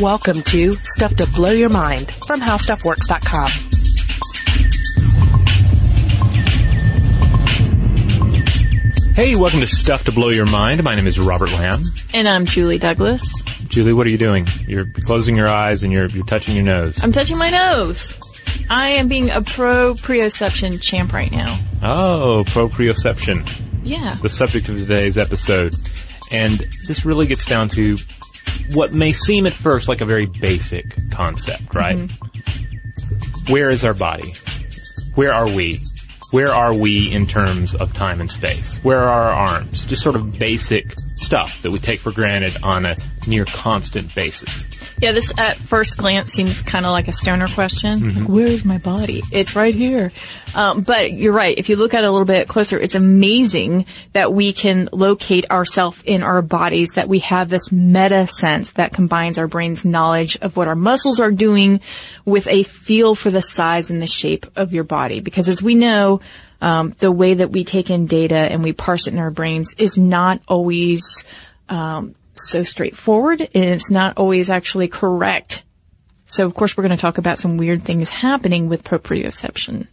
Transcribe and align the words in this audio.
Welcome 0.00 0.40
to 0.44 0.72
Stuff 0.72 1.16
to 1.16 1.26
Blow 1.26 1.50
Your 1.50 1.68
Mind 1.68 2.10
from 2.26 2.40
HowStuffWorks.com. 2.40 3.50
Hey, 9.14 9.36
welcome 9.36 9.60
to 9.60 9.66
Stuff 9.66 10.04
to 10.04 10.12
Blow 10.12 10.30
Your 10.30 10.46
Mind. 10.46 10.82
My 10.84 10.94
name 10.94 11.06
is 11.06 11.18
Robert 11.18 11.52
Lamb. 11.52 11.82
And 12.14 12.26
I'm 12.26 12.46
Julie 12.46 12.78
Douglas. 12.78 13.42
Julie, 13.66 13.92
what 13.92 14.06
are 14.06 14.10
you 14.10 14.16
doing? 14.16 14.46
You're 14.66 14.86
closing 14.86 15.36
your 15.36 15.48
eyes 15.48 15.82
and 15.82 15.92
you're 15.92 16.06
you're 16.06 16.24
touching 16.24 16.54
your 16.54 16.64
nose. 16.64 17.04
I'm 17.04 17.12
touching 17.12 17.36
my 17.36 17.50
nose. 17.50 18.16
I 18.70 18.92
am 18.92 19.08
being 19.08 19.28
a 19.28 19.42
pro 19.42 19.92
proprioception 19.92 20.80
champ 20.80 21.12
right 21.12 21.30
now. 21.30 21.60
Oh, 21.82 22.44
proprioception. 22.46 23.46
Yeah. 23.82 24.16
The 24.22 24.30
subject 24.30 24.70
of 24.70 24.78
today's 24.78 25.18
episode. 25.18 25.74
And 26.30 26.58
this 26.86 27.04
really 27.04 27.26
gets 27.26 27.44
down 27.44 27.68
to 27.70 27.98
what 28.72 28.92
may 28.92 29.12
seem 29.12 29.46
at 29.46 29.52
first 29.52 29.88
like 29.88 30.00
a 30.00 30.04
very 30.04 30.26
basic 30.26 30.94
concept, 31.10 31.74
right? 31.74 31.96
Mm-hmm. 31.96 33.52
Where 33.52 33.70
is 33.70 33.84
our 33.84 33.94
body? 33.94 34.34
Where 35.14 35.32
are 35.32 35.50
we? 35.50 35.80
Where 36.30 36.52
are 36.52 36.74
we 36.74 37.12
in 37.12 37.26
terms 37.26 37.74
of 37.74 37.92
time 37.92 38.20
and 38.20 38.30
space? 38.30 38.76
Where 38.84 38.98
are 38.98 39.32
our 39.32 39.32
arms? 39.32 39.84
Just 39.86 40.02
sort 40.02 40.14
of 40.14 40.38
basic 40.38 40.94
stuff 41.16 41.60
that 41.62 41.72
we 41.72 41.80
take 41.80 41.98
for 41.98 42.12
granted 42.12 42.56
on 42.62 42.86
a 42.86 42.94
near 43.26 43.44
constant 43.44 44.14
basis. 44.14 44.66
Yeah, 45.00 45.12
this 45.12 45.32
at 45.38 45.56
first 45.56 45.96
glance 45.96 46.32
seems 46.32 46.62
kind 46.62 46.84
of 46.84 46.92
like 46.92 47.08
a 47.08 47.12
stoner 47.12 47.48
question. 47.48 48.00
Mm-hmm. 48.00 48.18
Like, 48.20 48.28
where 48.28 48.46
is 48.46 48.66
my 48.66 48.76
body? 48.76 49.22
It's 49.32 49.56
right 49.56 49.74
here. 49.74 50.12
Um, 50.54 50.82
but 50.82 51.12
you're 51.12 51.32
right. 51.32 51.56
If 51.56 51.70
you 51.70 51.76
look 51.76 51.94
at 51.94 52.04
it 52.04 52.06
a 52.06 52.10
little 52.10 52.26
bit 52.26 52.48
closer, 52.48 52.78
it's 52.78 52.94
amazing 52.94 53.86
that 54.12 54.32
we 54.34 54.52
can 54.52 54.90
locate 54.92 55.50
ourselves 55.50 56.02
in 56.04 56.22
our 56.22 56.42
bodies, 56.42 56.90
that 56.96 57.08
we 57.08 57.20
have 57.20 57.48
this 57.48 57.72
meta 57.72 58.26
sense 58.26 58.72
that 58.72 58.92
combines 58.92 59.38
our 59.38 59.48
brain's 59.48 59.86
knowledge 59.86 60.36
of 60.42 60.58
what 60.58 60.68
our 60.68 60.76
muscles 60.76 61.18
are 61.18 61.32
doing 61.32 61.80
with 62.26 62.46
a 62.48 62.62
feel 62.62 63.14
for 63.14 63.30
the 63.30 63.40
size 63.40 63.88
and 63.88 64.02
the 64.02 64.06
shape 64.06 64.46
of 64.54 64.74
your 64.74 64.84
body. 64.84 65.20
Because 65.20 65.48
as 65.48 65.62
we 65.62 65.74
know, 65.74 66.20
um, 66.60 66.90
the 66.98 67.10
way 67.10 67.32
that 67.32 67.50
we 67.50 67.64
take 67.64 67.88
in 67.88 68.04
data 68.04 68.36
and 68.36 68.62
we 68.62 68.74
parse 68.74 69.06
it 69.06 69.14
in 69.14 69.18
our 69.18 69.30
brains 69.30 69.74
is 69.78 69.96
not 69.96 70.42
always 70.46 71.24
um, 71.70 72.14
so 72.48 72.62
straightforward 72.62 73.40
and 73.40 73.64
it's 73.64 73.90
not 73.90 74.16
always 74.18 74.50
actually 74.50 74.88
correct. 74.88 75.62
So 76.26 76.46
of 76.46 76.54
course 76.54 76.76
we're 76.76 76.82
going 76.84 76.96
to 76.96 77.00
talk 77.00 77.18
about 77.18 77.38
some 77.38 77.56
weird 77.56 77.82
things 77.82 78.08
happening 78.08 78.68
with 78.68 78.84
proprioception. 78.84 79.88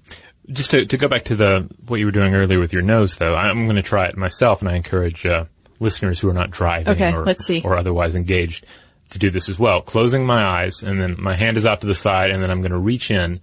Just 0.49 0.71
to, 0.71 0.85
to 0.85 0.97
go 0.97 1.07
back 1.07 1.25
to 1.25 1.35
the 1.35 1.69
what 1.87 1.99
you 1.99 2.05
were 2.05 2.11
doing 2.11 2.33
earlier 2.33 2.59
with 2.59 2.71
your 2.71 2.81
nose, 2.81 3.17
though, 3.17 3.33
I'm 3.35 3.65
going 3.65 3.75
to 3.75 3.81
try 3.81 4.05
it 4.05 4.15
myself, 4.15 4.61
and 4.61 4.69
I 4.69 4.75
encourage 4.75 5.25
uh, 5.25 5.45
listeners 5.81 6.21
who 6.21 6.29
are 6.29 6.33
not 6.33 6.51
driving 6.51 6.93
Okay, 6.93 7.13
or, 7.13 7.25
let's 7.25 7.45
see. 7.45 7.61
or 7.65 7.75
otherwise 7.77 8.15
engaged 8.15 8.65
to 9.09 9.19
do 9.19 9.29
this 9.29 9.49
as 9.49 9.59
well. 9.59 9.81
Closing 9.81 10.25
my 10.25 10.45
eyes, 10.45 10.83
and 10.83 11.01
then 11.01 11.15
my 11.19 11.33
hand 11.35 11.57
is 11.57 11.65
out 11.65 11.81
to 11.81 11.87
the 11.87 11.95
side, 11.95 12.29
and 12.29 12.41
then 12.41 12.49
I'm 12.49 12.61
going 12.61 12.71
to 12.71 12.77
reach 12.77 13.11
in 13.11 13.41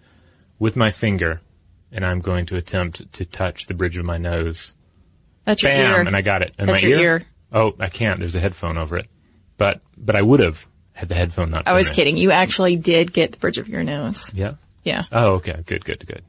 with 0.59 0.77
my 0.77 0.91
finger, 0.93 1.43
and 1.93 2.07
I'm 2.07 2.21
going 2.21 2.47
to 2.47 2.57
attempt 2.57 3.13
to 3.15 3.27
touch 3.27 3.67
the 3.67 3.75
bridge 3.75 3.99
of 3.99 4.07
my 4.07 4.17
nose. 4.17 4.73
That's 5.45 5.63
your 5.63 5.73
Bam! 5.73 5.95
ear. 5.95 6.01
And 6.07 6.17
I 6.17 6.23
got 6.23 6.41
it. 6.41 6.55
And 6.59 6.71
That's 6.71 6.83
my 6.83 6.89
your 6.89 7.01
ear. 7.01 7.27
Oh, 7.55 7.75
I 7.79 7.89
can't. 7.89 8.21
There's 8.21 8.35
a 8.35 8.41
headphone 8.41 8.77
over 8.77 8.99
it. 8.99 9.07
But 9.57 9.81
but 9.97 10.17
I 10.17 10.23
would 10.23 10.41
have 10.41 10.67
had 10.93 11.09
the 11.09 11.15
headphone 11.15 11.51
not. 11.51 11.67
I 11.67 11.75
was 11.75 11.87
there. 11.87 11.95
kidding. 11.95 12.17
You 12.17 12.33
actually 12.33 12.77
did 12.77 13.13
get 13.13 13.33
the 13.33 13.39
bridge 13.39 13.59
of 13.59 13.69
your 13.69 13.85
nose. 13.85 14.31
Yeah. 14.35 14.55
Yeah. 14.83 15.05
Oh, 15.11 15.35
okay. 15.35 15.63
Good, 15.65 15.85
good, 15.85 16.07
good. 16.07 16.23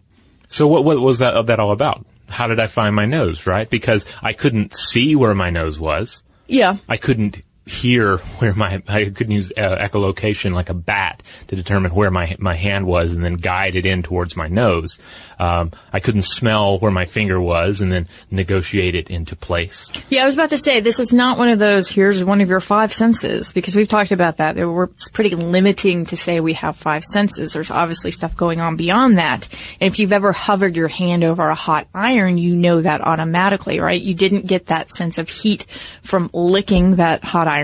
So 0.47 0.67
what, 0.67 0.85
what 0.85 0.99
was 0.99 1.19
that, 1.19 1.47
that 1.47 1.59
all 1.59 1.71
about? 1.71 2.05
How 2.29 2.47
did 2.47 2.59
I 2.59 2.67
find 2.67 2.95
my 2.95 3.05
nose, 3.05 3.45
right? 3.45 3.69
Because 3.69 4.05
I 4.23 4.33
couldn't 4.33 4.75
see 4.75 5.15
where 5.15 5.35
my 5.35 5.49
nose 5.49 5.79
was. 5.79 6.23
Yeah. 6.47 6.77
I 6.87 6.97
couldn't 6.97 7.43
hear 7.65 8.17
where 8.17 8.53
my, 8.53 8.81
I 8.87 9.05
couldn't 9.05 9.31
use 9.31 9.51
uh, 9.57 9.77
echolocation 9.77 10.53
like 10.53 10.69
a 10.69 10.73
bat 10.73 11.23
to 11.47 11.55
determine 11.55 11.95
where 11.95 12.11
my, 12.11 12.35
my 12.37 12.55
hand 12.55 12.85
was 12.85 13.13
and 13.13 13.23
then 13.23 13.35
guide 13.35 13.75
it 13.75 13.85
in 13.85 14.03
towards 14.03 14.35
my 14.35 14.47
nose. 14.47 14.99
Um, 15.39 15.71
I 15.91 15.99
couldn't 15.99 16.23
smell 16.23 16.77
where 16.77 16.91
my 16.91 17.05
finger 17.05 17.41
was 17.41 17.81
and 17.81 17.91
then 17.91 18.07
negotiate 18.31 18.95
it 18.95 19.09
into 19.09 19.35
place. 19.35 19.91
Yeah, 20.09 20.23
I 20.23 20.25
was 20.27 20.35
about 20.35 20.51
to 20.51 20.57
say, 20.57 20.79
this 20.79 20.99
is 20.99 21.11
not 21.11 21.37
one 21.37 21.49
of 21.49 21.59
those, 21.59 21.89
here's 21.89 22.23
one 22.23 22.39
of 22.41 22.49
your 22.49 22.61
five 22.61 22.93
senses, 22.93 23.51
because 23.51 23.75
we've 23.75 23.89
talked 23.89 24.11
about 24.11 24.37
that. 24.37 24.55
Were, 24.55 24.91
pretty 25.13 25.35
limiting 25.35 26.05
to 26.05 26.17
say 26.17 26.39
we 26.39 26.53
have 26.53 26.75
five 26.75 27.03
senses. 27.03 27.53
There's 27.53 27.71
obviously 27.71 28.11
stuff 28.11 28.35
going 28.35 28.59
on 28.59 28.75
beyond 28.75 29.17
that. 29.17 29.47
And 29.79 29.91
if 29.91 29.99
you've 29.99 30.11
ever 30.11 30.31
hovered 30.31 30.75
your 30.75 30.87
hand 30.87 31.23
over 31.23 31.49
a 31.49 31.55
hot 31.55 31.87
iron, 31.93 32.37
you 32.37 32.55
know 32.55 32.81
that 32.81 33.01
automatically, 33.01 33.79
right? 33.79 34.01
You 34.01 34.13
didn't 34.13 34.45
get 34.45 34.67
that 34.67 34.93
sense 34.93 35.17
of 35.17 35.29
heat 35.29 35.65
from 36.03 36.29
licking 36.33 36.97
that 36.97 37.23
hot 37.23 37.47
iron, 37.47 37.54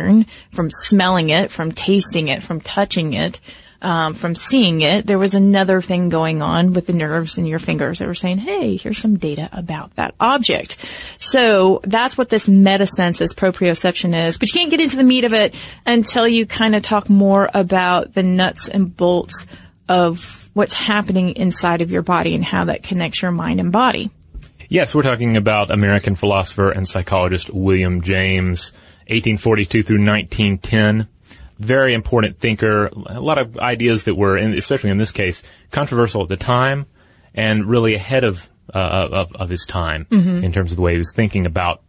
from 0.52 0.69
smelling 0.69 1.29
it, 1.29 1.52
from 1.52 1.72
tasting 1.72 2.28
it, 2.28 2.44
from 2.44 2.62
touching 2.62 3.13
it. 3.13 3.40
Um, 3.84 4.13
from 4.13 4.35
seeing 4.35 4.81
it, 4.81 5.07
there 5.07 5.18
was 5.18 5.34
another 5.34 5.81
thing 5.81 6.09
going 6.09 6.44
on 6.44 6.74
with 6.74 6.85
the 6.85 6.94
nerves 6.94 7.40
in 7.40 7.47
your 7.47 7.57
fingers 7.57 7.97
that 7.97 8.07
were 8.07 8.13
saying, 8.13 8.38
hey, 8.38 8.75
here's 8.75 9.00
some 9.00 9.18
data 9.18 9.50
about 9.52 9.96
that 9.96 10.13
object. 10.19 10.78
So 11.18 11.81
that's 11.84 12.16
what 12.16 12.29
this 12.29 12.47
meta 12.47 12.85
sense, 12.85 13.18
this 13.18 13.34
proprioception 13.34 14.28
is. 14.28 14.38
But 14.38 14.50
you 14.50 14.59
can't 14.59 14.69
get 14.69 14.81
into 14.81 14.97
the 14.97 15.03
meat 15.03 15.24
of 15.24 15.34
it 15.34 15.56
until 15.84 16.28
you 16.28 16.46
kind 16.46 16.75
of 16.75 16.84
talk 16.84 17.09
more 17.09 17.50
about 17.56 18.13
the 18.13 18.22
nuts 18.22 18.68
and 18.69 18.96
bolts 18.96 19.47
of 19.90 20.47
what's 20.53 20.75
happening 20.75 21.35
inside 21.35 21.81
of 21.81 21.90
your 21.90 22.03
body 22.03 22.35
and 22.35 22.46
how 22.46 22.66
that 22.66 22.84
connects 22.84 23.23
your 23.23 23.31
mind 23.31 23.59
and 23.59 23.72
body. 23.72 24.12
Yes, 24.69 24.94
we're 24.94 25.02
talking 25.02 25.38
about 25.38 25.72
American 25.72 26.16
philosopher 26.16 26.69
and 26.69 26.88
psychologist 26.88 27.50
William 27.50 28.02
James, 28.02 28.73
1842 29.11 29.83
through 29.83 30.05
1910. 30.05 31.07
Very 31.59 31.94
important 31.94 32.39
thinker. 32.39 32.88
A 32.88 33.19
lot 33.19 33.38
of 33.38 33.57
ideas 33.59 34.05
that 34.05 34.16
were, 34.16 34.38
in, 34.38 34.53
especially 34.53 34.89
in 34.89 34.97
this 34.97 35.11
case, 35.11 35.44
controversial 35.69 36.23
at 36.23 36.29
the 36.29 36.38
time, 36.38 36.88
and 37.35 37.66
really 37.66 37.94
ahead 37.94 38.23
of 38.23 38.49
uh, 38.73 39.07
of, 39.11 39.35
of 39.35 39.49
his 39.49 39.66
time 39.66 40.07
in 40.44 40.51
terms 40.51 40.72
of 40.72 40.77
the 40.77 40.81
way 40.81 40.94
he 40.94 40.97
was 40.97 41.11
thinking 41.11 41.45
about 41.45 41.81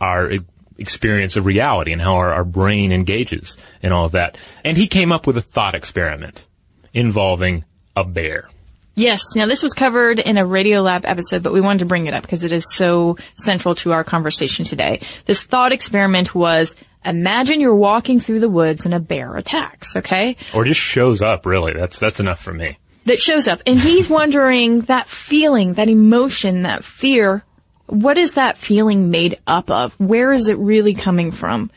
our 0.00 0.30
experience 0.78 1.36
of 1.36 1.46
reality 1.46 1.92
and 1.92 2.00
how 2.00 2.14
our, 2.16 2.32
our 2.32 2.44
brain 2.44 2.92
engages 2.92 3.56
and 3.82 3.92
all 3.92 4.06
of 4.06 4.12
that. 4.12 4.36
And 4.64 4.76
he 4.76 4.88
came 4.88 5.12
up 5.12 5.26
with 5.26 5.36
a 5.36 5.42
thought 5.42 5.74
experiment 5.74 6.46
involving 6.94 7.64
a 7.94 8.04
bear. 8.04 8.48
Yes. 8.94 9.34
Now 9.34 9.46
this 9.46 9.62
was 9.62 9.72
covered 9.72 10.18
in 10.18 10.38
a 10.38 10.44
Radiolab 10.44 11.02
episode, 11.04 11.42
but 11.42 11.52
we 11.52 11.60
wanted 11.60 11.80
to 11.80 11.84
bring 11.86 12.06
it 12.06 12.14
up 12.14 12.22
because 12.22 12.44
it 12.44 12.52
is 12.52 12.72
so 12.72 13.16
central 13.36 13.74
to 13.76 13.92
our 13.92 14.04
conversation 14.04 14.64
today. 14.64 15.00
This 15.24 15.42
thought 15.42 15.72
experiment 15.72 16.34
was 16.34 16.76
imagine 17.04 17.60
you're 17.60 17.74
walking 17.74 18.20
through 18.20 18.40
the 18.40 18.50
woods 18.50 18.84
and 18.84 18.94
a 18.94 19.00
bear 19.00 19.36
attacks, 19.36 19.96
okay? 19.96 20.36
Or 20.54 20.64
just 20.64 20.80
shows 20.80 21.22
up, 21.22 21.46
really. 21.46 21.72
That's 21.72 21.98
that's 21.98 22.20
enough 22.20 22.40
for 22.40 22.52
me. 22.52 22.78
That 23.06 23.18
shows 23.18 23.48
up 23.48 23.62
and 23.66 23.80
he's 23.80 24.08
wondering 24.10 24.82
that 24.82 25.08
feeling, 25.08 25.74
that 25.74 25.88
emotion, 25.88 26.62
that 26.62 26.84
fear, 26.84 27.44
what 27.86 28.16
is 28.16 28.34
that 28.34 28.58
feeling 28.58 29.10
made 29.10 29.38
up 29.46 29.70
of? 29.70 29.98
Where 30.00 30.32
is 30.32 30.48
it 30.48 30.58
really 30.58 30.94
coming 30.94 31.30
from? 31.30 31.70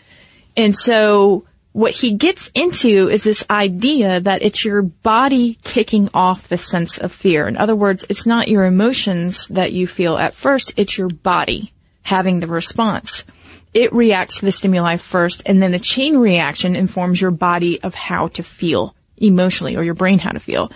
And 0.55 0.75
so 0.75 1.45
what 1.75 1.91
he 1.91 2.13
gets 2.13 2.49
into 2.55 3.09
is 3.09 3.23
this 3.23 3.43
idea 3.49 4.21
that 4.21 4.41
it's 4.41 4.63
your 4.63 4.81
body 4.81 5.59
kicking 5.65 6.09
off 6.13 6.47
the 6.47 6.57
sense 6.57 6.97
of 6.97 7.11
fear. 7.11 7.49
In 7.49 7.57
other 7.57 7.75
words, 7.75 8.05
it's 8.09 8.25
not 8.25 8.47
your 8.47 8.63
emotions 8.63 9.45
that 9.49 9.73
you 9.73 9.85
feel 9.85 10.15
at 10.15 10.35
first, 10.35 10.71
it's 10.77 10.97
your 10.97 11.09
body 11.09 11.73
having 12.03 12.39
the 12.39 12.47
response. 12.47 13.25
It 13.73 13.91
reacts 13.91 14.39
to 14.39 14.45
the 14.45 14.53
stimuli 14.53 14.95
first, 14.95 15.43
and 15.45 15.61
then 15.61 15.71
the 15.71 15.79
chain 15.79 16.15
reaction 16.15 16.77
informs 16.77 17.19
your 17.19 17.31
body 17.31 17.83
of 17.83 17.93
how 17.93 18.29
to 18.29 18.41
feel 18.41 18.95
emotionally, 19.17 19.75
or 19.75 19.83
your 19.83 19.95
brain 19.95 20.19
how 20.19 20.31
to 20.31 20.39
feel. 20.39 20.71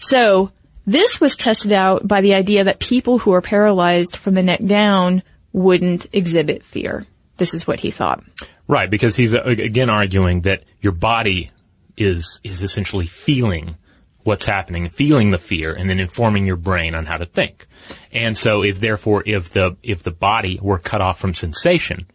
So, 0.00 0.50
this 0.84 1.20
was 1.20 1.36
tested 1.36 1.70
out 1.70 2.08
by 2.08 2.20
the 2.20 2.34
idea 2.34 2.64
that 2.64 2.80
people 2.80 3.18
who 3.18 3.32
are 3.32 3.42
paralyzed 3.42 4.16
from 4.16 4.34
the 4.34 4.42
neck 4.42 4.64
down 4.64 5.22
wouldn't 5.52 6.08
exhibit 6.12 6.64
fear. 6.64 7.06
This 7.36 7.54
is 7.54 7.66
what 7.66 7.80
he 7.80 7.90
thought. 7.90 8.22
Right, 8.68 8.90
because 8.90 9.16
he's 9.16 9.34
uh, 9.34 9.42
again 9.42 9.90
arguing 9.90 10.42
that 10.42 10.64
your 10.80 10.92
body 10.92 11.50
is 11.96 12.40
is 12.44 12.62
essentially 12.62 13.06
feeling 13.06 13.76
what's 14.24 14.46
happening, 14.46 14.88
feeling 14.88 15.30
the 15.30 15.38
fear, 15.38 15.72
and 15.72 15.90
then 15.90 16.00
informing 16.00 16.46
your 16.46 16.56
brain 16.56 16.94
on 16.94 17.06
how 17.06 17.16
to 17.16 17.26
think. 17.26 17.66
And 18.12 18.36
so, 18.36 18.62
if 18.62 18.80
therefore, 18.80 19.22
if 19.26 19.50
the 19.50 19.76
if 19.82 20.02
the 20.02 20.10
body 20.10 20.58
were 20.62 20.78
cut 20.78 21.00
off 21.00 21.18
from 21.18 21.34
sensation, 21.34 22.06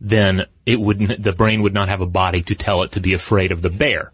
then 0.00 0.42
it 0.64 0.80
wouldn't. 0.80 1.22
The 1.22 1.32
brain 1.32 1.62
would 1.62 1.74
not 1.74 1.88
have 1.88 2.00
a 2.00 2.06
body 2.06 2.42
to 2.42 2.54
tell 2.54 2.82
it 2.82 2.92
to 2.92 3.00
be 3.00 3.14
afraid 3.14 3.52
of 3.52 3.62
the 3.62 3.70
bear. 3.70 4.12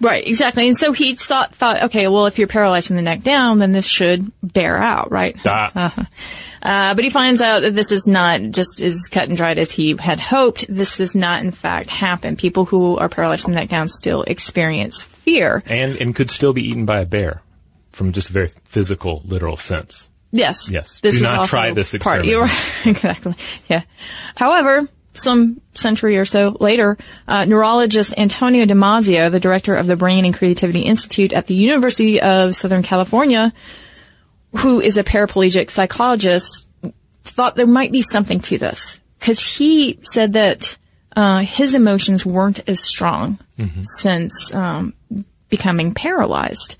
Right, 0.00 0.26
exactly. 0.26 0.66
And 0.66 0.76
so 0.76 0.92
he 0.92 1.14
thought, 1.14 1.54
thought, 1.54 1.84
okay, 1.84 2.08
well, 2.08 2.26
if 2.26 2.38
you're 2.38 2.48
paralyzed 2.48 2.88
from 2.88 2.96
the 2.96 3.02
neck 3.02 3.22
down, 3.22 3.58
then 3.58 3.70
this 3.70 3.86
should 3.86 4.32
bear 4.42 4.76
out, 4.76 5.12
right? 5.12 5.36
Ah. 5.46 6.08
Uh, 6.64 6.94
but 6.94 7.04
he 7.04 7.10
finds 7.10 7.42
out 7.42 7.60
that 7.60 7.74
this 7.74 7.92
is 7.92 8.06
not 8.06 8.40
just 8.40 8.80
as 8.80 9.08
cut 9.10 9.28
and 9.28 9.36
dried 9.36 9.58
as 9.58 9.70
he 9.70 9.94
had 9.98 10.18
hoped. 10.18 10.64
This 10.68 10.96
does 10.96 11.14
not, 11.14 11.44
in 11.44 11.50
fact, 11.50 11.90
happen. 11.90 12.36
People 12.36 12.64
who 12.64 12.96
are 12.96 13.10
paralyzed 13.10 13.42
from 13.42 13.52
the 13.52 13.60
neck 13.60 13.68
down 13.68 13.88
still 13.88 14.22
experience 14.22 15.02
fear. 15.02 15.62
and 15.66 15.96
and 15.96 16.14
could 16.16 16.30
still 16.30 16.54
be 16.54 16.62
eaten 16.62 16.86
by 16.86 17.00
a 17.00 17.04
bear, 17.04 17.42
from 17.92 18.12
just 18.12 18.30
a 18.30 18.32
very 18.32 18.50
physical, 18.64 19.20
literal 19.26 19.58
sense. 19.58 20.08
Yes. 20.32 20.68
Yes. 20.70 21.00
This 21.00 21.14
Do 21.14 21.18
is 21.18 21.22
not 21.22 21.38
also 21.40 21.50
try 21.50 21.72
this 21.72 21.90
part. 21.92 22.24
experiment. 22.24 22.28
You're 22.28 22.42
right. 22.42 22.70
exactly. 22.86 23.34
Yeah. 23.68 23.82
However, 24.34 24.88
some 25.12 25.60
century 25.74 26.16
or 26.16 26.24
so 26.24 26.56
later, 26.58 26.98
uh, 27.28 27.44
neurologist 27.44 28.14
Antonio 28.18 28.64
Damasio, 28.64 29.30
the 29.30 29.38
director 29.38 29.76
of 29.76 29.86
the 29.86 29.94
Brain 29.96 30.24
and 30.24 30.34
Creativity 30.34 30.80
Institute 30.80 31.32
at 31.32 31.46
the 31.46 31.54
University 31.54 32.20
of 32.20 32.56
Southern 32.56 32.82
California, 32.82 33.52
who 34.56 34.80
is 34.80 34.96
a 34.96 35.04
paraplegic 35.04 35.70
psychologist, 35.70 36.66
thought 37.24 37.56
there 37.56 37.66
might 37.66 37.92
be 37.92 38.02
something 38.02 38.40
to 38.40 38.58
this 38.58 39.00
because 39.18 39.44
he 39.44 39.98
said 40.02 40.34
that 40.34 40.76
uh, 41.16 41.40
his 41.40 41.74
emotions 41.74 42.26
weren't 42.26 42.68
as 42.68 42.80
strong 42.80 43.38
since 43.84 44.52
um, 44.54 44.94
becoming 45.48 45.92
paralyzed. 45.92 46.76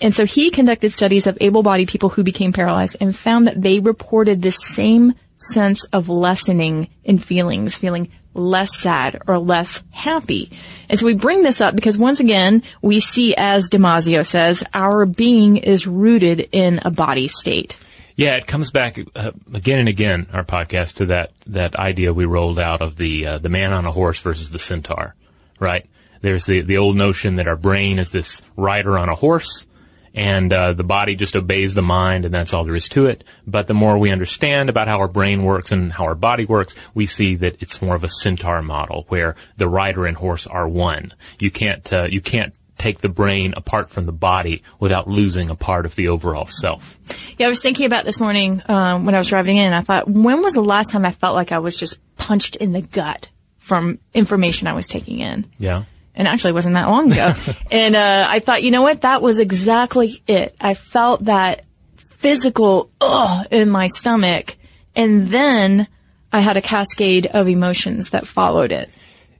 And 0.00 0.14
so 0.14 0.26
he 0.26 0.50
conducted 0.50 0.92
studies 0.92 1.26
of 1.26 1.38
able-bodied 1.40 1.88
people 1.88 2.08
who 2.08 2.24
became 2.24 2.52
paralyzed 2.52 2.96
and 3.00 3.14
found 3.14 3.46
that 3.46 3.60
they 3.60 3.80
reported 3.80 4.42
the 4.42 4.50
same 4.50 5.14
sense 5.36 5.84
of 5.92 6.08
lessening 6.08 6.88
in 7.04 7.18
feelings, 7.18 7.74
feeling 7.74 8.10
less 8.34 8.76
sad 8.80 9.22
or 9.26 9.38
less 9.38 9.82
happy. 9.90 10.50
And 10.88 10.98
so 10.98 11.06
we 11.06 11.14
bring 11.14 11.42
this 11.42 11.60
up 11.60 11.74
because 11.74 11.96
once 11.96 12.20
again, 12.20 12.62
we 12.82 13.00
see, 13.00 13.34
as 13.34 13.68
Damasio 13.68 14.26
says, 14.26 14.62
our 14.74 15.06
being 15.06 15.56
is 15.56 15.86
rooted 15.86 16.48
in 16.52 16.80
a 16.84 16.90
body 16.90 17.28
state. 17.28 17.76
Yeah, 18.16 18.36
it 18.36 18.46
comes 18.46 18.70
back 18.70 18.98
uh, 19.16 19.32
again 19.52 19.80
and 19.80 19.88
again. 19.88 20.28
Our 20.32 20.44
podcast 20.44 20.94
to 20.94 21.06
that 21.06 21.32
that 21.48 21.74
idea 21.74 22.12
we 22.12 22.26
rolled 22.26 22.60
out 22.60 22.80
of 22.80 22.96
the 22.96 23.26
uh, 23.26 23.38
the 23.38 23.48
man 23.48 23.72
on 23.72 23.86
a 23.86 23.90
horse 23.90 24.20
versus 24.20 24.50
the 24.50 24.60
centaur, 24.60 25.16
right? 25.58 25.84
There's 26.20 26.46
the 26.46 26.60
the 26.60 26.78
old 26.78 26.96
notion 26.96 27.36
that 27.36 27.48
our 27.48 27.56
brain 27.56 27.98
is 27.98 28.10
this 28.10 28.40
rider 28.56 28.96
on 28.96 29.08
a 29.08 29.16
horse, 29.16 29.66
and 30.14 30.52
uh, 30.52 30.72
the 30.72 30.84
body 30.84 31.16
just 31.16 31.34
obeys 31.34 31.74
the 31.74 31.82
mind, 31.82 32.24
and 32.24 32.32
that's 32.32 32.54
all 32.54 32.64
there 32.64 32.76
is 32.76 32.88
to 32.90 33.06
it. 33.06 33.24
But 33.46 33.66
the 33.66 33.74
more 33.74 33.98
we 33.98 34.12
understand 34.12 34.70
about 34.70 34.86
how 34.86 34.98
our 35.00 35.08
brain 35.08 35.42
works 35.42 35.72
and 35.72 35.92
how 35.92 36.04
our 36.04 36.14
body 36.14 36.44
works, 36.44 36.74
we 36.94 37.06
see 37.06 37.34
that 37.36 37.60
it's 37.60 37.82
more 37.82 37.96
of 37.96 38.04
a 38.04 38.08
centaur 38.08 38.62
model 38.62 39.04
where 39.08 39.34
the 39.56 39.68
rider 39.68 40.06
and 40.06 40.16
horse 40.16 40.46
are 40.46 40.68
one. 40.68 41.12
You 41.40 41.50
can't 41.50 41.92
uh, 41.92 42.06
you 42.08 42.20
can't 42.20 42.54
take 42.78 43.00
the 43.00 43.08
brain 43.08 43.54
apart 43.56 43.90
from 43.90 44.06
the 44.06 44.12
body 44.12 44.62
without 44.80 45.08
losing 45.08 45.50
a 45.50 45.54
part 45.54 45.86
of 45.86 45.94
the 45.94 46.08
overall 46.08 46.46
self. 46.46 46.98
Yeah, 47.38 47.46
I 47.46 47.48
was 47.48 47.62
thinking 47.62 47.86
about 47.86 48.04
this 48.04 48.20
morning 48.20 48.62
um, 48.66 49.04
when 49.04 49.14
I 49.14 49.18
was 49.18 49.28
driving 49.28 49.56
in. 49.56 49.72
I 49.72 49.80
thought, 49.80 50.08
when 50.08 50.42
was 50.42 50.54
the 50.54 50.62
last 50.62 50.90
time 50.90 51.04
I 51.04 51.10
felt 51.10 51.34
like 51.34 51.52
I 51.52 51.58
was 51.58 51.76
just 51.76 51.98
punched 52.16 52.56
in 52.56 52.72
the 52.72 52.82
gut 52.82 53.28
from 53.58 53.98
information 54.12 54.66
I 54.66 54.74
was 54.74 54.86
taking 54.86 55.20
in? 55.20 55.46
Yeah. 55.58 55.84
And 56.14 56.28
actually, 56.28 56.50
it 56.50 56.54
wasn't 56.54 56.74
that 56.74 56.88
long 56.88 57.10
ago. 57.10 57.34
and 57.70 57.96
uh, 57.96 58.26
I 58.28 58.38
thought, 58.38 58.62
you 58.62 58.70
know 58.70 58.82
what? 58.82 59.02
That 59.02 59.22
was 59.22 59.38
exactly 59.38 60.22
it. 60.26 60.54
I 60.60 60.74
felt 60.74 61.24
that 61.24 61.64
physical 61.96 62.90
ugh 63.00 63.46
in 63.50 63.70
my 63.70 63.88
stomach, 63.88 64.56
and 64.94 65.26
then 65.28 65.88
I 66.32 66.40
had 66.40 66.56
a 66.56 66.62
cascade 66.62 67.26
of 67.26 67.48
emotions 67.48 68.10
that 68.10 68.26
followed 68.26 68.72
it. 68.72 68.90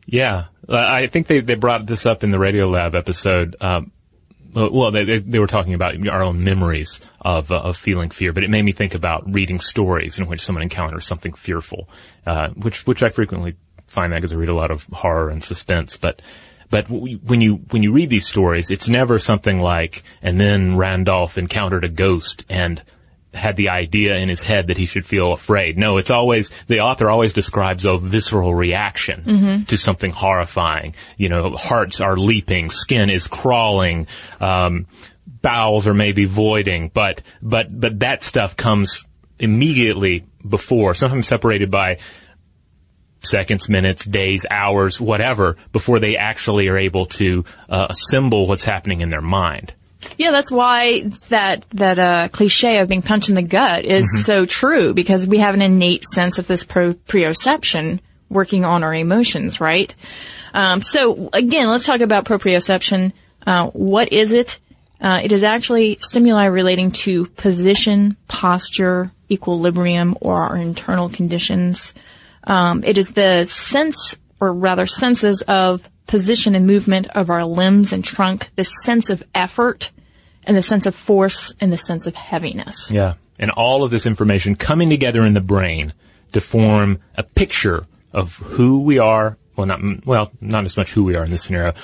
Yeah, 0.06 0.46
I 0.68 1.06
think 1.06 1.26
they, 1.26 1.40
they 1.40 1.54
brought 1.54 1.86
this 1.86 2.06
up 2.06 2.24
in 2.24 2.30
the 2.30 2.38
Radio 2.38 2.68
Lab 2.68 2.94
episode. 2.94 3.56
Um, 3.60 3.92
well, 4.54 4.92
they, 4.92 5.18
they 5.18 5.38
were 5.38 5.48
talking 5.48 5.74
about 5.74 5.94
our 6.08 6.22
own 6.22 6.44
memories 6.44 7.00
of, 7.20 7.50
uh, 7.50 7.56
of 7.56 7.76
feeling 7.76 8.10
fear, 8.10 8.32
but 8.32 8.44
it 8.44 8.50
made 8.50 8.62
me 8.62 8.72
think 8.72 8.94
about 8.94 9.32
reading 9.32 9.58
stories 9.58 10.18
in 10.18 10.26
which 10.26 10.42
someone 10.42 10.62
encounters 10.62 11.06
something 11.06 11.32
fearful, 11.32 11.88
uh, 12.26 12.50
which 12.50 12.86
which 12.86 13.02
I 13.02 13.08
frequently 13.08 13.56
find 13.88 14.12
that 14.12 14.18
because 14.18 14.32
I 14.32 14.36
read 14.36 14.48
a 14.48 14.54
lot 14.54 14.70
of 14.70 14.84
horror 14.92 15.30
and 15.30 15.42
suspense. 15.42 15.96
But 15.96 16.22
but 16.74 16.90
when 16.90 17.40
you 17.40 17.54
when 17.70 17.84
you 17.84 17.92
read 17.92 18.10
these 18.10 18.26
stories, 18.26 18.72
it's 18.72 18.88
never 18.88 19.20
something 19.20 19.60
like, 19.60 20.02
and 20.20 20.40
then 20.40 20.76
Randolph 20.76 21.38
encountered 21.38 21.84
a 21.84 21.88
ghost 21.88 22.44
and 22.48 22.82
had 23.32 23.54
the 23.54 23.68
idea 23.68 24.16
in 24.16 24.28
his 24.28 24.42
head 24.42 24.66
that 24.66 24.76
he 24.76 24.86
should 24.86 25.06
feel 25.06 25.32
afraid. 25.32 25.78
No, 25.78 25.98
it's 25.98 26.10
always, 26.10 26.50
the 26.66 26.80
author 26.80 27.08
always 27.08 27.32
describes 27.32 27.84
a 27.84 27.96
visceral 27.96 28.52
reaction 28.52 29.22
to 29.66 29.78
something 29.78 30.10
horrifying. 30.10 30.96
You 31.16 31.28
know, 31.28 31.50
hearts 31.52 32.00
are 32.00 32.16
leaping, 32.16 32.70
skin 32.70 33.08
is 33.08 33.28
crawling, 33.28 34.08
um, 34.40 34.86
bowels 35.42 35.86
are 35.86 35.94
maybe 35.94 36.24
voiding, 36.24 36.90
but, 36.92 37.22
but, 37.40 37.68
but 37.70 38.00
that 38.00 38.24
stuff 38.24 38.56
comes 38.56 39.04
immediately 39.38 40.24
before, 40.48 40.94
sometimes 40.94 41.28
separated 41.28 41.70
by 41.70 41.98
seconds, 43.24 43.68
minutes, 43.68 44.04
days, 44.04 44.46
hours, 44.50 45.00
whatever, 45.00 45.56
before 45.72 46.00
they 46.00 46.16
actually 46.16 46.68
are 46.68 46.78
able 46.78 47.06
to 47.06 47.44
uh, 47.68 47.86
assemble 47.90 48.46
what's 48.46 48.64
happening 48.64 49.00
in 49.00 49.10
their 49.10 49.20
mind. 49.22 49.72
Yeah, 50.18 50.30
that's 50.30 50.50
why 50.50 51.00
that 51.30 51.64
that 51.70 51.98
uh, 51.98 52.28
cliche 52.28 52.78
of 52.78 52.88
being 52.88 53.02
punched 53.02 53.28
in 53.28 53.34
the 53.34 53.42
gut 53.42 53.84
is 53.84 54.24
so 54.24 54.46
true 54.46 54.94
because 54.94 55.26
we 55.26 55.38
have 55.38 55.54
an 55.54 55.62
innate 55.62 56.04
sense 56.04 56.38
of 56.38 56.46
this 56.46 56.62
pro- 56.62 56.94
proprioception 56.94 58.00
working 58.28 58.64
on 58.64 58.84
our 58.84 58.94
emotions, 58.94 59.60
right? 59.60 59.94
Um, 60.52 60.82
so 60.82 61.30
again, 61.32 61.68
let's 61.68 61.86
talk 61.86 62.00
about 62.00 62.24
proprioception. 62.26 63.12
Uh, 63.46 63.68
what 63.70 64.12
is 64.12 64.32
it? 64.32 64.58
Uh, 65.00 65.20
it 65.22 65.32
is 65.32 65.42
actually 65.42 65.98
stimuli 66.00 66.46
relating 66.46 66.90
to 66.90 67.26
position, 67.26 68.16
posture, 68.28 69.10
equilibrium, 69.30 70.16
or 70.20 70.34
our 70.34 70.56
internal 70.56 71.08
conditions. 71.08 71.92
Um, 72.46 72.84
it 72.84 72.98
is 72.98 73.10
the 73.10 73.46
sense, 73.46 74.16
or 74.40 74.52
rather 74.52 74.86
senses 74.86 75.42
of 75.42 75.88
position 76.06 76.54
and 76.54 76.66
movement 76.66 77.06
of 77.08 77.30
our 77.30 77.44
limbs 77.44 77.92
and 77.92 78.04
trunk, 78.04 78.50
the 78.56 78.64
sense 78.64 79.10
of 79.10 79.22
effort, 79.34 79.90
and 80.44 80.56
the 80.56 80.62
sense 80.62 80.86
of 80.86 80.94
force, 80.94 81.54
and 81.60 81.72
the 81.72 81.78
sense 81.78 82.06
of 82.06 82.14
heaviness. 82.14 82.90
Yeah. 82.90 83.14
And 83.38 83.50
all 83.50 83.82
of 83.82 83.90
this 83.90 84.06
information 84.06 84.54
coming 84.54 84.90
together 84.90 85.24
in 85.24 85.32
the 85.32 85.40
brain 85.40 85.94
to 86.32 86.40
form 86.40 87.00
a 87.16 87.22
picture 87.22 87.86
of 88.12 88.36
who 88.36 88.82
we 88.82 88.98
are. 88.98 89.38
Well, 89.56 89.66
not, 89.66 90.06
well, 90.06 90.32
not 90.40 90.64
as 90.64 90.76
much 90.76 90.92
who 90.92 91.04
we 91.04 91.16
are 91.16 91.24
in 91.24 91.30
this 91.30 91.44
scenario, 91.44 91.74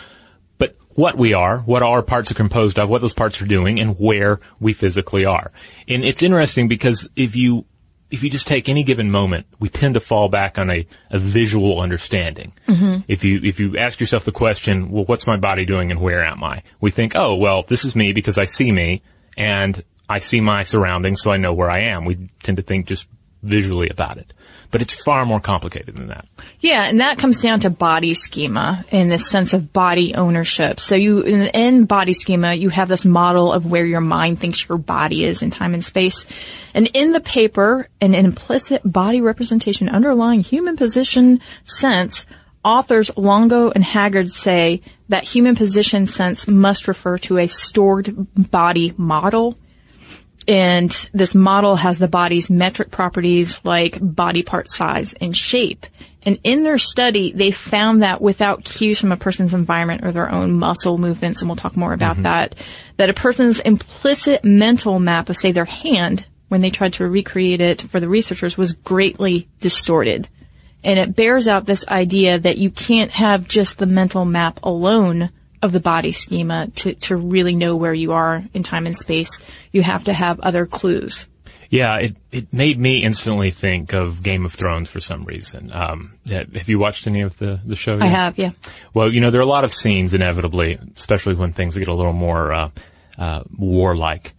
but 0.59 0.77
what 0.91 1.17
we 1.17 1.35
are, 1.35 1.59
what 1.59 1.83
our 1.83 2.03
parts 2.03 2.31
are 2.31 2.35
composed 2.35 2.79
of, 2.79 2.91
what 2.91 3.01
those 3.01 3.15
parts 3.15 3.41
are 3.41 3.47
doing, 3.47 3.81
and 3.81 3.99
where 3.99 4.41
we 4.59 4.73
physically 4.73 5.25
are. 5.25 5.51
And 5.89 6.05
it's 6.05 6.23
interesting 6.23 6.69
because 6.69 7.09
if 7.17 7.37
you, 7.37 7.65
if 8.11 8.23
you 8.23 8.31
just 8.31 8.47
take 8.47 8.69
any 8.69 8.83
given 8.83 9.11
moment, 9.11 9.47
we 9.59 9.69
tend 9.69 9.95
to 9.95 10.01
fall 10.01 10.29
back 10.29 10.59
on 10.59 10.71
a, 10.71 10.87
a 11.11 11.19
visual 11.19 11.81
understanding. 11.81 12.53
Mm-hmm. 12.67 13.03
If 13.09 13.25
you 13.25 13.41
if 13.43 13.61
you 13.61 13.77
ask 13.79 14.01
yourself 14.01 14.25
the 14.25 14.33
question, 14.33 14.91
well, 14.91 15.05
what's 15.05 15.27
my 15.27 15.37
body 15.37 15.65
doing 15.65 15.91
and 15.91 16.01
where 16.01 16.25
am 16.25 16.43
I? 16.43 16.62
We 16.81 16.91
think, 16.91 17.12
oh, 17.15 17.37
well, 17.37 17.62
this 17.62 17.85
is 17.85 17.95
me 17.95 18.12
because 18.12 18.39
I 18.39 18.47
see 18.47 18.73
me 18.73 19.03
and 19.37 19.83
I 20.09 20.19
see 20.19 20.41
my 20.41 20.65
surroundings, 20.65 21.23
so 21.23 21.31
I 21.31 21.37
know 21.37 21.55
where 21.55 21.71
I 21.71 21.83
am. 21.85 22.05
We 22.05 22.31
tend 22.43 22.57
to 22.57 22.62
think 22.62 22.87
just 22.87 23.07
visually 23.42 23.88
about 23.88 24.19
it, 24.19 24.32
but 24.70 24.82
it's 24.82 24.94
far 25.02 25.25
more 25.25 25.40
complicated 25.40 25.96
than 25.96 26.08
that. 26.08 26.26
Yeah, 26.60 26.88
and 26.88 27.00
that 27.00 27.19
comes 27.19 27.40
down 27.40 27.60
to 27.60 27.70
body 27.70 28.14
schema 28.14 28.84
in 28.90 29.08
this 29.08 29.31
sense 29.31 29.52
of 29.52 29.73
body 29.73 30.14
ownership. 30.14 30.78
So 30.80 30.94
you, 30.94 31.20
in, 31.20 31.42
in 31.47 31.85
body 31.87 32.12
schema, 32.12 32.54
you 32.54 32.68
have 32.68 32.88
this 32.88 33.04
model 33.04 33.52
of 33.52 33.66
where 33.66 33.87
your 33.87 34.00
mind 34.00 34.38
thinks 34.38 34.68
your 34.68 34.78
body 34.78 35.25
is 35.25 35.42
in 35.42 35.50
time 35.50 35.75
and 35.75 35.85
space. 35.85 36.26
And 36.75 36.87
in 36.94 37.12
the 37.12 37.20
paper, 37.20 37.88
an 38.00 38.14
implicit 38.14 38.82
body 38.85 39.20
representation 39.20 39.88
underlying 39.88 40.42
human 40.42 40.76
position 40.76 41.40
sense, 41.64 42.26
authors 42.64 43.11
Longo 43.16 43.70
and 43.70 43.82
Haggard 43.82 44.30
say 44.30 44.82
that 45.09 45.25
human 45.25 45.56
position 45.56 46.06
sense 46.06 46.47
must 46.47 46.87
refer 46.87 47.18
to 47.18 47.38
a 47.38 47.49
stored 47.49 48.14
body 48.50 48.92
model 48.97 49.56
and 50.50 50.90
this 51.12 51.33
model 51.33 51.76
has 51.76 51.99
the 51.99 52.09
body's 52.09 52.50
metric 52.50 52.90
properties 52.90 53.61
like 53.62 53.99
body 54.00 54.42
part 54.42 54.69
size 54.69 55.14
and 55.14 55.37
shape. 55.37 55.87
And 56.25 56.40
in 56.42 56.64
their 56.64 56.76
study, 56.76 57.30
they 57.30 57.52
found 57.52 58.02
that 58.02 58.21
without 58.21 58.64
cues 58.64 58.99
from 58.99 59.12
a 59.12 59.16
person's 59.16 59.54
environment 59.54 60.04
or 60.04 60.11
their 60.11 60.28
own 60.28 60.52
muscle 60.52 60.99
movements, 60.99 61.40
and 61.40 61.49
we'll 61.49 61.54
talk 61.54 61.76
more 61.76 61.92
about 61.92 62.14
mm-hmm. 62.14 62.25
that, 62.25 62.57
that 62.97 63.09
a 63.09 63.14
person's 63.14 63.61
implicit 63.61 64.45
mental 64.45 64.99
map 64.99 65.28
of, 65.28 65.37
say, 65.37 65.52
their 65.52 65.64
hand, 65.64 66.26
when 66.49 66.62
they 66.62 66.71
tried 66.71 66.95
to 66.95 67.07
recreate 67.07 67.61
it 67.61 67.83
for 67.83 68.00
the 68.00 68.09
researchers, 68.09 68.59
was 68.59 68.73
greatly 68.73 69.49
distorted. 69.61 70.28
And 70.83 70.99
it 70.99 71.14
bears 71.14 71.47
out 71.47 71.64
this 71.64 71.87
idea 71.87 72.40
that 72.40 72.59
you 72.59 72.73
can't 72.73 73.12
have 73.12 73.47
just 73.47 73.78
the 73.78 73.87
mental 73.87 74.25
map 74.25 74.59
alone 74.64 75.30
of 75.62 75.73
the 75.73 75.81
body 75.81 76.12
schema 76.12 76.69
to, 76.76 76.95
to 76.95 77.17
really 77.17 77.55
know 77.55 77.76
where 77.76 77.95
you 77.95 78.12
are 78.12 78.45
in 78.55 78.62
time 78.62 78.87
and 78.87 78.97
space. 78.97 79.43
You 79.73 79.83
have 79.83 80.05
to 80.05 80.12
have 80.12 80.40
other 80.40 80.67
clues. 80.67 81.26
Yeah, 81.69 81.99
it, 81.99 82.17
it 82.33 82.52
made 82.52 82.81
me 82.81 83.05
instantly 83.05 83.52
think 83.52 83.93
of 83.93 84.25
Game 84.25 84.45
of 84.45 84.52
Thrones 84.52 84.90
for 84.90 84.99
some 84.99 85.25
reason. 85.25 85.71
Um, 85.73 86.14
have 86.29 86.69
you 86.69 86.81
watched 86.81 87.07
any 87.07 87.21
of 87.21 87.38
the, 87.38 87.61
the 87.64 87.76
show? 87.76 87.97
I 88.00 88.07
have, 88.07 88.38
yeah. 88.38 88.50
Well, 88.93 89.12
you 89.12 89.21
know, 89.21 89.31
there 89.31 89.40
are 89.40 89.45
a 89.45 89.47
lot 89.47 89.62
of 89.62 89.73
scenes 89.73 90.12
inevitably, 90.12 90.81
especially 90.97 91.35
when 91.35 91.52
things 91.52 91.76
get 91.76 91.87
a 91.87 91.95
little 91.95 92.12
more 92.12 92.52
uh, 92.52 92.71
uh, 93.17 93.45
warlike, 93.57 94.33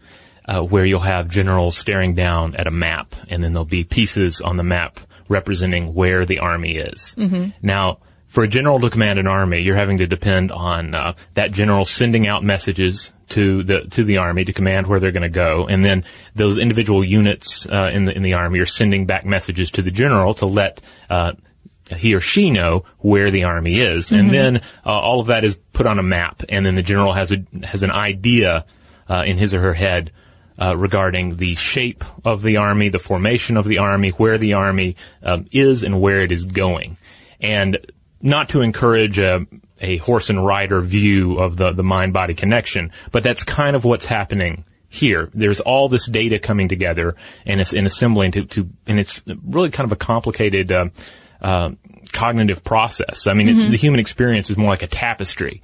uh, 0.44 0.62
where 0.62 0.86
you'll 0.86 1.00
have 1.00 1.30
generals 1.30 1.78
staring 1.78 2.16
down 2.16 2.58
at 2.58 2.68
a 2.68 2.72
map, 2.72 3.16
and 3.30 3.42
then 3.42 3.54
there'll 3.54 3.64
be 3.64 3.86
pieces 3.86 4.42
on 4.42 4.58
the 4.58 4.64
map 4.64 5.00
representing 5.30 5.94
where 5.94 6.26
the 6.26 6.40
army 6.40 6.76
is. 6.76 7.16
Now, 7.62 8.00
for 8.32 8.46
a 8.46 8.48
general 8.48 8.80
to 8.80 8.90
command 8.90 9.20
an 9.20 9.28
army, 9.28 9.62
you're 9.62 9.76
having 9.76 9.98
to 9.98 10.08
depend 10.08 10.54
on 10.54 10.96
uh, 10.96 11.14
that 11.34 11.52
general 11.52 11.84
sending 11.84 12.30
out 12.30 12.46
messages 12.46 13.12
to 13.28 13.62
the 13.64 13.82
to 13.92 14.06
the 14.06 14.18
army 14.18 14.46
to 14.46 14.54
command 14.54 14.88
where 14.88 15.02
they're 15.02 15.12
going 15.12 15.22
to 15.22 15.30
go, 15.30 15.68
and 15.68 15.84
then 15.84 16.06
those 16.34 16.58
individual 16.58 17.04
units 17.04 17.68
uh, 17.68 17.92
in 17.94 18.06
the 18.06 18.16
in 18.16 18.24
the 18.24 18.34
army 18.34 18.60
are 18.60 18.66
sending 18.66 19.06
back 19.06 19.26
messages 19.26 19.72
to 19.72 19.82
the 19.82 19.92
general 19.92 20.34
to 20.36 20.46
let 20.46 20.80
uh, 21.10 21.34
he 21.98 22.16
or 22.16 22.22
she 22.22 22.52
know 22.52 22.86
where 23.00 23.32
the 23.32 23.44
army 23.44 23.82
is, 23.82 24.14
and 24.14 24.32
then 24.32 24.58
uh, 24.86 24.90
all 24.90 25.20
of 25.20 25.28
that 25.28 25.44
is 25.44 25.58
put 25.74 25.86
on 25.86 26.00
a 26.00 26.04
map, 26.04 26.42
and 26.48 26.66
then 26.66 26.76
the 26.76 26.82
general 26.82 27.12
has 27.12 27.34
a 27.34 27.46
has 27.66 27.84
an 27.84 27.92
idea 27.92 28.66
uh, 29.10 29.24
in 29.26 29.38
his 29.38 29.54
or 29.54 29.60
her 29.60 29.74
head 29.74 30.10
uh, 30.58 30.76
regarding 30.78 31.36
the 31.36 31.56
shape 31.56 32.06
of 32.24 32.42
the 32.42 32.56
army, 32.56 32.88
the 32.88 32.98
formation 32.98 33.58
of 33.58 33.66
the 33.66 33.80
army, 33.80 34.12
where 34.12 34.38
the 34.38 34.54
army 34.54 34.96
um, 35.22 35.48
is, 35.52 35.84
and 35.84 36.00
where 36.00 36.20
it 36.20 36.32
is 36.32 36.46
going, 36.46 36.98
and 37.42 37.78
not 38.22 38.50
to 38.50 38.62
encourage 38.62 39.20
a, 39.20 39.46
a 39.80 39.98
horse 39.98 40.30
and 40.30 40.46
rider 40.46 40.82
view 40.82 41.40
of 41.40 41.58
the 41.58 41.72
the 41.72 41.84
mind 41.84 42.14
body 42.14 42.34
connection, 42.34 42.92
but 43.12 43.24
that's 43.24 43.44
kind 43.44 43.76
of 43.76 43.84
what's 43.84 44.06
happening 44.06 44.66
here. 44.90 45.30
There's 45.34 45.62
all 45.62 45.90
this 45.90 46.06
data 46.06 46.38
coming 46.38 46.68
together 46.68 47.16
and 47.46 47.62
it's 47.62 47.74
and 47.74 47.88
assembling 47.88 48.34
to, 48.34 48.46
to 48.46 48.70
and 48.88 49.00
it's 49.00 49.22
really 49.26 49.70
kind 49.70 49.86
of 49.86 49.92
a 49.92 49.96
complicated 49.96 50.72
uh, 50.72 50.90
uh, 51.42 51.72
cognitive 52.12 52.64
process. 52.64 53.26
I 53.26 53.34
mean, 53.34 53.50
it, 53.50 53.72
the 53.72 53.78
human 53.78 54.00
experience 54.00 54.50
is 54.50 54.58
more 54.58 54.70
like 54.70 54.84
a 54.84 54.88
tapestry. 54.88 55.62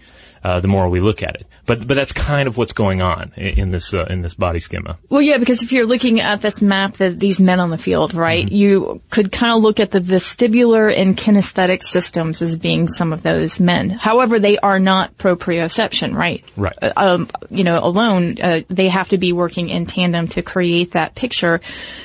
Uh, 0.48 0.62
the 0.62 0.68
more 0.70 0.88
we 0.88 1.02
look 1.02 1.24
at 1.24 1.36
it, 1.36 1.46
but 1.66 1.86
but 1.86 1.96
that's 1.96 2.14
kind 2.14 2.48
of 2.48 2.56
what's 2.56 2.72
going 2.72 3.02
on 3.02 3.34
in, 3.36 3.60
in 3.60 3.72
this 3.72 3.94
uh, 3.94 4.06
in 4.10 4.22
this 4.22 4.34
body 4.34 4.62
schema. 4.62 4.98
Well, 5.10 5.22
yeah, 5.22 5.40
because 5.40 5.62
if 5.62 5.74
you're 5.74 5.86
looking 5.86 6.22
at 6.22 6.40
this 6.40 6.62
map 6.62 6.98
that 6.98 7.20
these 7.20 7.42
men 7.42 7.60
on 7.60 7.70
the 7.70 7.78
field, 7.78 8.14
right, 8.14 8.50
you 8.50 9.02
could 9.10 9.30
kind 9.34 9.58
of 9.58 9.62
look 9.62 9.82
at 9.82 9.92
the 9.92 10.00
vestibular 10.00 10.88
and 10.96 11.18
kinesthetic 11.18 11.84
systems 11.84 12.42
as 12.42 12.56
being 12.58 12.88
some 12.88 13.12
of 13.12 13.24
those 13.24 13.60
men. 13.60 13.90
However, 13.90 14.40
they 14.40 14.58
are 14.58 14.80
not 14.80 15.18
proprioception, 15.18 16.16
right? 16.16 16.46
Right. 16.56 16.78
Uh, 16.82 16.94
Um, 16.96 17.28
you 17.50 17.66
know, 17.66 17.80
alone, 17.84 18.38
uh, 18.42 18.62
they 18.70 18.88
have 18.90 19.10
to 19.10 19.18
be 19.18 19.34
working 19.34 19.68
in 19.70 19.86
tandem 19.86 20.28
to 20.30 20.42
create 20.42 20.92
that 20.92 21.14
picture. 21.16 21.60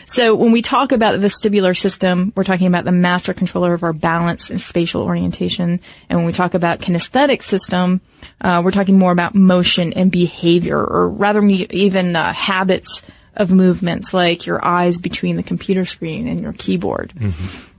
So 0.07 0.35
when 0.35 0.51
we 0.51 0.63
talk 0.63 0.91
about 0.93 1.21
the 1.21 1.27
vestibular 1.29 1.77
system, 1.77 2.33
we're 2.35 2.45
talking 2.45 2.67
about 2.67 2.85
the 2.85 2.93
master 2.93 3.35
controller 3.35 3.73
of 3.73 3.85
our 3.85 3.93
balance 3.93 4.51
and 4.51 4.61
spatial 4.61 5.03
orientation. 5.03 5.81
And 6.09 6.19
when 6.19 6.27
we 6.27 6.33
talk 6.33 6.55
about 6.55 6.81
kinesthetic 6.81 7.43
system, 7.43 8.01
uh, 8.43 8.61
we're 8.65 8.73
talking 8.73 8.99
more 8.99 9.13
about 9.13 9.35
motion 9.35 9.93
and 9.93 10.11
behavior, 10.11 10.79
or 10.79 11.09
rather 11.09 11.43
even 11.47 12.15
uh, 12.17 12.33
habits 12.33 13.03
of 13.35 13.53
movements, 13.53 14.13
like 14.13 14.45
your 14.45 14.63
eyes 14.63 15.01
between 15.01 15.37
the 15.37 15.43
computer 15.43 15.85
screen 15.85 16.27
and 16.27 16.41
your 16.41 16.53
keyboard. 16.53 17.13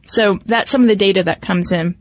So 0.07 0.39
that's 0.45 0.71
some 0.71 0.81
of 0.81 0.87
the 0.87 0.95
data 0.95 1.23
that 1.23 1.41
comes 1.41 1.71
in. 1.71 1.95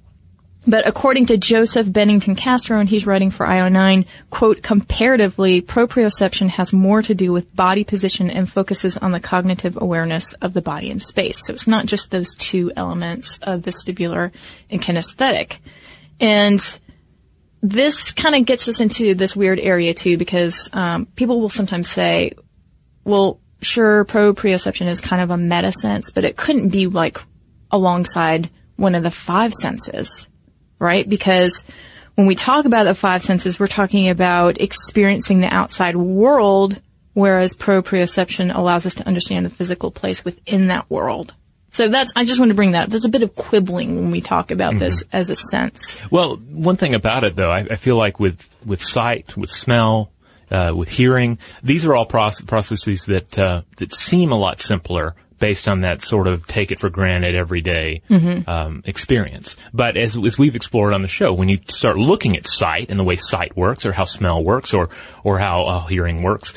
But 0.64 0.86
according 0.86 1.26
to 1.26 1.36
Joseph 1.36 1.92
Bennington 1.92 2.36
Castro, 2.36 2.78
and 2.78 2.88
he's 2.88 3.04
writing 3.04 3.30
for 3.30 3.44
IO9, 3.44 4.06
quote, 4.30 4.62
comparatively, 4.62 5.60
proprioception 5.60 6.48
has 6.50 6.72
more 6.72 7.02
to 7.02 7.16
do 7.16 7.32
with 7.32 7.54
body 7.56 7.82
position 7.82 8.30
and 8.30 8.48
focuses 8.48 8.96
on 8.96 9.10
the 9.10 9.18
cognitive 9.18 9.76
awareness 9.80 10.34
of 10.34 10.52
the 10.52 10.62
body 10.62 10.90
in 10.90 11.00
space. 11.00 11.40
So 11.44 11.52
it's 11.52 11.66
not 11.66 11.86
just 11.86 12.12
those 12.12 12.32
two 12.36 12.70
elements 12.76 13.40
of 13.42 13.62
vestibular 13.62 14.30
and 14.70 14.80
kinesthetic. 14.80 15.58
And 16.20 16.60
this 17.62 18.10
kind 18.10 18.34
of 18.34 18.44
gets 18.44 18.68
us 18.68 18.80
into 18.80 19.14
this 19.14 19.36
weird 19.36 19.60
area 19.60 19.94
too, 19.94 20.18
because 20.18 20.68
um, 20.72 21.06
people 21.06 21.40
will 21.40 21.48
sometimes 21.48 21.88
say, 21.88 22.32
well, 23.04 23.40
sure, 23.60 24.04
proprioception 24.04 24.88
is 24.88 25.00
kind 25.00 25.22
of 25.22 25.30
a 25.30 25.38
meta 25.38 25.72
sense, 25.72 26.10
but 26.10 26.24
it 26.24 26.36
couldn't 26.36 26.70
be 26.70 26.88
like 26.88 27.18
alongside 27.70 28.50
one 28.76 28.96
of 28.96 29.04
the 29.04 29.10
five 29.10 29.54
senses, 29.54 30.28
right? 30.80 31.08
Because 31.08 31.64
when 32.16 32.26
we 32.26 32.34
talk 32.34 32.64
about 32.64 32.84
the 32.84 32.94
five 32.94 33.22
senses, 33.22 33.60
we're 33.60 33.68
talking 33.68 34.08
about 34.08 34.60
experiencing 34.60 35.40
the 35.40 35.54
outside 35.54 35.96
world, 35.96 36.80
whereas 37.14 37.54
proprioception 37.54 38.54
allows 38.54 38.86
us 38.86 38.94
to 38.94 39.06
understand 39.06 39.46
the 39.46 39.50
physical 39.50 39.90
place 39.92 40.24
within 40.24 40.66
that 40.66 40.90
world. 40.90 41.32
So 41.72 41.88
that's, 41.88 42.12
I 42.14 42.24
just 42.24 42.38
want 42.38 42.50
to 42.50 42.54
bring 42.54 42.72
that 42.72 42.84
up. 42.84 42.90
There's 42.90 43.04
a 43.06 43.10
bit 43.10 43.22
of 43.22 43.34
quibbling 43.34 43.96
when 43.96 44.10
we 44.10 44.20
talk 44.20 44.50
about 44.50 44.78
this 44.78 45.04
as 45.12 45.30
a 45.30 45.34
sense. 45.34 45.98
Well, 46.10 46.36
one 46.36 46.76
thing 46.76 46.94
about 46.94 47.24
it 47.24 47.34
though, 47.34 47.50
I, 47.50 47.66
I 47.70 47.76
feel 47.76 47.96
like 47.96 48.20
with 48.20 48.48
with 48.64 48.82
sight, 48.82 49.36
with 49.36 49.50
smell, 49.50 50.12
uh, 50.50 50.72
with 50.74 50.90
hearing, 50.90 51.38
these 51.62 51.86
are 51.86 51.96
all 51.96 52.06
proce- 52.06 52.46
processes 52.46 53.06
that 53.06 53.38
uh, 53.38 53.62
that 53.78 53.94
seem 53.94 54.32
a 54.32 54.38
lot 54.38 54.60
simpler 54.60 55.14
based 55.38 55.66
on 55.66 55.80
that 55.80 56.02
sort 56.02 56.28
of 56.28 56.46
take 56.46 56.70
it 56.70 56.78
for 56.78 56.88
granted 56.88 57.34
everyday 57.34 58.00
um, 58.46 58.80
experience. 58.86 59.56
But 59.74 59.96
as, 59.96 60.16
as 60.16 60.38
we've 60.38 60.54
explored 60.54 60.94
on 60.94 61.02
the 61.02 61.08
show, 61.08 61.32
when 61.32 61.48
you 61.48 61.58
start 61.68 61.96
looking 61.96 62.36
at 62.36 62.46
sight 62.46 62.90
and 62.90 63.00
the 63.00 63.02
way 63.02 63.16
sight 63.16 63.56
works, 63.56 63.84
or 63.84 63.90
how 63.90 64.04
smell 64.04 64.44
works, 64.44 64.72
or 64.72 64.90
or 65.24 65.40
how 65.40 65.64
uh, 65.64 65.86
hearing 65.86 66.22
works, 66.22 66.54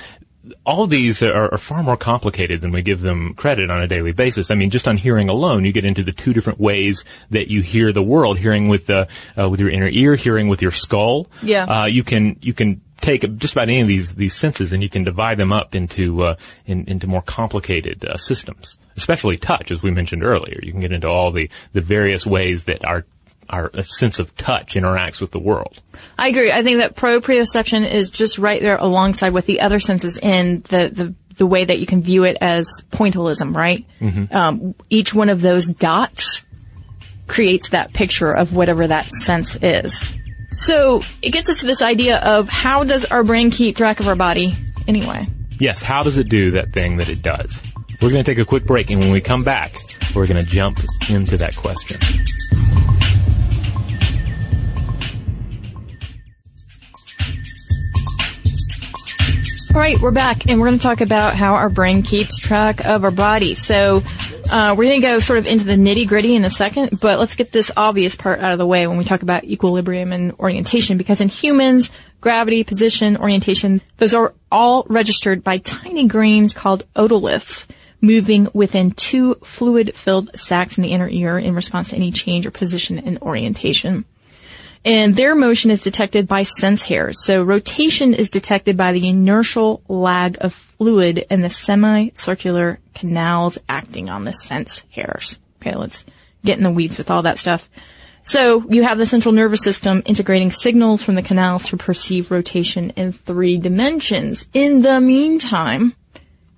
all 0.65 0.87
these 0.87 1.23
are, 1.23 1.53
are 1.53 1.57
far 1.57 1.83
more 1.83 1.97
complicated 1.97 2.61
than 2.61 2.71
we 2.71 2.81
give 2.81 3.01
them 3.01 3.33
credit 3.33 3.69
on 3.69 3.81
a 3.81 3.87
daily 3.87 4.11
basis. 4.11 4.51
I 4.51 4.55
mean, 4.55 4.69
just 4.69 4.87
on 4.87 4.97
hearing 4.97 5.29
alone, 5.29 5.65
you 5.65 5.71
get 5.71 5.85
into 5.85 6.03
the 6.03 6.11
two 6.11 6.33
different 6.33 6.59
ways 6.59 7.03
that 7.31 7.47
you 7.47 7.61
hear 7.61 7.91
the 7.91 8.03
world: 8.03 8.37
hearing 8.37 8.67
with 8.67 8.85
the 8.85 9.07
uh, 9.37 9.49
with 9.49 9.59
your 9.59 9.69
inner 9.69 9.89
ear, 9.89 10.15
hearing 10.15 10.47
with 10.47 10.61
your 10.61 10.71
skull. 10.71 11.27
Yeah. 11.41 11.65
Uh, 11.65 11.85
you 11.85 12.03
can 12.03 12.37
you 12.41 12.53
can 12.53 12.81
take 13.01 13.37
just 13.37 13.53
about 13.53 13.69
any 13.69 13.81
of 13.81 13.87
these 13.87 14.15
these 14.15 14.33
senses 14.33 14.73
and 14.73 14.81
you 14.81 14.89
can 14.89 15.03
divide 15.03 15.37
them 15.37 15.51
up 15.51 15.75
into 15.75 16.23
uh, 16.23 16.35
in, 16.65 16.85
into 16.85 17.07
more 17.07 17.21
complicated 17.21 18.05
uh, 18.05 18.17
systems. 18.17 18.77
Especially 18.97 19.37
touch, 19.37 19.71
as 19.71 19.83
we 19.83 19.91
mentioned 19.91 20.23
earlier. 20.23 20.57
You 20.63 20.71
can 20.71 20.81
get 20.81 20.91
into 20.91 21.07
all 21.07 21.31
the 21.31 21.49
the 21.73 21.81
various 21.81 22.25
ways 22.25 22.65
that 22.65 22.85
our 22.85 23.05
our 23.49 23.71
sense 23.83 24.19
of 24.19 24.35
touch 24.35 24.75
interacts 24.75 25.21
with 25.21 25.31
the 25.31 25.39
world. 25.39 25.81
I 26.17 26.29
agree. 26.29 26.51
I 26.51 26.63
think 26.63 26.79
that 26.79 26.95
proprioception 26.95 27.89
is 27.89 28.09
just 28.09 28.37
right 28.37 28.61
there 28.61 28.77
alongside 28.77 29.33
with 29.33 29.45
the 29.45 29.61
other 29.61 29.79
senses 29.79 30.17
in 30.17 30.61
the, 30.69 30.89
the, 30.89 31.15
the 31.37 31.45
way 31.45 31.65
that 31.65 31.79
you 31.79 31.85
can 31.85 32.01
view 32.01 32.23
it 32.23 32.37
as 32.41 32.67
pointillism, 32.91 33.55
right? 33.55 33.85
Um, 34.31 34.75
each 34.89 35.13
one 35.13 35.29
of 35.29 35.41
those 35.41 35.67
dots 35.67 36.43
creates 37.27 37.69
that 37.69 37.93
picture 37.93 38.31
of 38.31 38.55
whatever 38.55 38.87
that 38.87 39.07
sense 39.07 39.55
is. 39.61 40.11
So 40.57 41.01
it 41.21 41.31
gets 41.31 41.49
us 41.49 41.59
to 41.61 41.67
this 41.67 41.81
idea 41.81 42.17
of 42.17 42.47
how 42.47 42.83
does 42.83 43.05
our 43.05 43.23
brain 43.23 43.51
keep 43.51 43.75
track 43.75 43.99
of 43.99 44.07
our 44.07 44.15
body 44.15 44.53
anyway? 44.87 45.27
Yes, 45.59 45.81
how 45.81 46.03
does 46.03 46.17
it 46.17 46.29
do 46.29 46.51
that 46.51 46.71
thing 46.71 46.97
that 46.97 47.09
it 47.09 47.21
does? 47.21 47.61
We're 48.01 48.09
going 48.11 48.23
to 48.23 48.29
take 48.29 48.39
a 48.39 48.45
quick 48.45 48.65
break, 48.65 48.89
and 48.89 48.99
when 48.99 49.11
we 49.11 49.21
come 49.21 49.43
back, 49.43 49.77
we're 50.13 50.27
going 50.27 50.43
to 50.43 50.49
jump 50.49 50.79
into 51.09 51.37
that 51.37 51.55
question. 51.55 51.97
All 59.75 59.81
right, 59.81 59.99
we're 59.99 60.11
back, 60.11 60.47
and 60.47 60.57
we're 60.57 60.67
going 60.67 60.79
to 60.79 60.83
talk 60.83 61.01
about 61.01 61.35
how 61.35 61.55
our 61.55 61.69
brain 61.69 62.01
keeps 62.01 62.39
track 62.39 62.85
of 62.85 63.03
our 63.03 63.11
body. 63.11 63.55
So, 63.55 64.01
uh, 64.49 64.73
we're 64.77 64.85
going 64.85 65.01
to 65.01 65.05
go 65.05 65.19
sort 65.19 65.37
of 65.37 65.47
into 65.47 65.65
the 65.65 65.73
nitty 65.73 66.07
gritty 66.07 66.33
in 66.33 66.45
a 66.45 66.49
second, 66.49 67.01
but 67.01 67.19
let's 67.19 67.35
get 67.35 67.51
this 67.51 67.71
obvious 67.75 68.15
part 68.15 68.39
out 68.39 68.53
of 68.53 68.57
the 68.57 68.65
way 68.65 68.87
when 68.87 68.97
we 68.97 69.03
talk 69.03 69.21
about 69.21 69.43
equilibrium 69.43 70.13
and 70.13 70.31
orientation, 70.39 70.97
because 70.97 71.19
in 71.19 71.27
humans, 71.27 71.91
gravity, 72.21 72.63
position, 72.63 73.17
orientation, 73.17 73.81
those 73.97 74.13
are 74.13 74.33
all 74.49 74.85
registered 74.87 75.43
by 75.43 75.57
tiny 75.57 76.07
grains 76.07 76.53
called 76.53 76.85
otoliths 76.95 77.67
moving 77.99 78.47
within 78.53 78.91
two 78.91 79.35
fluid-filled 79.43 80.39
sacs 80.39 80.77
in 80.77 80.83
the 80.83 80.93
inner 80.93 81.09
ear 81.09 81.37
in 81.37 81.53
response 81.53 81.89
to 81.89 81.97
any 81.97 82.13
change 82.13 82.45
or 82.45 82.51
position 82.51 82.97
in 82.97 83.17
orientation 83.17 84.05
and 84.85 85.15
their 85.15 85.35
motion 85.35 85.71
is 85.71 85.81
detected 85.81 86.27
by 86.27 86.43
sense 86.43 86.83
hairs. 86.83 87.25
So 87.25 87.41
rotation 87.43 88.13
is 88.13 88.29
detected 88.29 88.77
by 88.77 88.91
the 88.91 89.09
inertial 89.09 89.81
lag 89.89 90.37
of 90.39 90.53
fluid 90.53 91.25
and 91.29 91.43
the 91.43 91.49
semicircular 91.49 92.79
canals 92.93 93.57
acting 93.67 94.09
on 94.09 94.23
the 94.23 94.31
sense 94.31 94.83
hairs. 94.91 95.39
Okay, 95.59 95.75
let's 95.75 96.05
get 96.45 96.57
in 96.57 96.63
the 96.63 96.71
weeds 96.71 96.99
with 96.99 97.09
all 97.09 97.23
that 97.23 97.39
stuff. 97.39 97.67
So 98.21 98.63
you 98.69 98.83
have 98.83 98.97
the 98.97 99.05
central 99.05 99.33
nervous 99.33 99.61
system 99.61 100.03
integrating 100.05 100.51
signals 100.51 101.01
from 101.01 101.15
the 101.15 101.21
canals 101.21 101.69
to 101.69 101.77
perceive 101.77 102.31
rotation 102.31 102.91
in 102.91 103.11
three 103.11 103.57
dimensions. 103.57 104.47
In 104.53 104.81
the 104.81 105.01
meantime, 105.01 105.95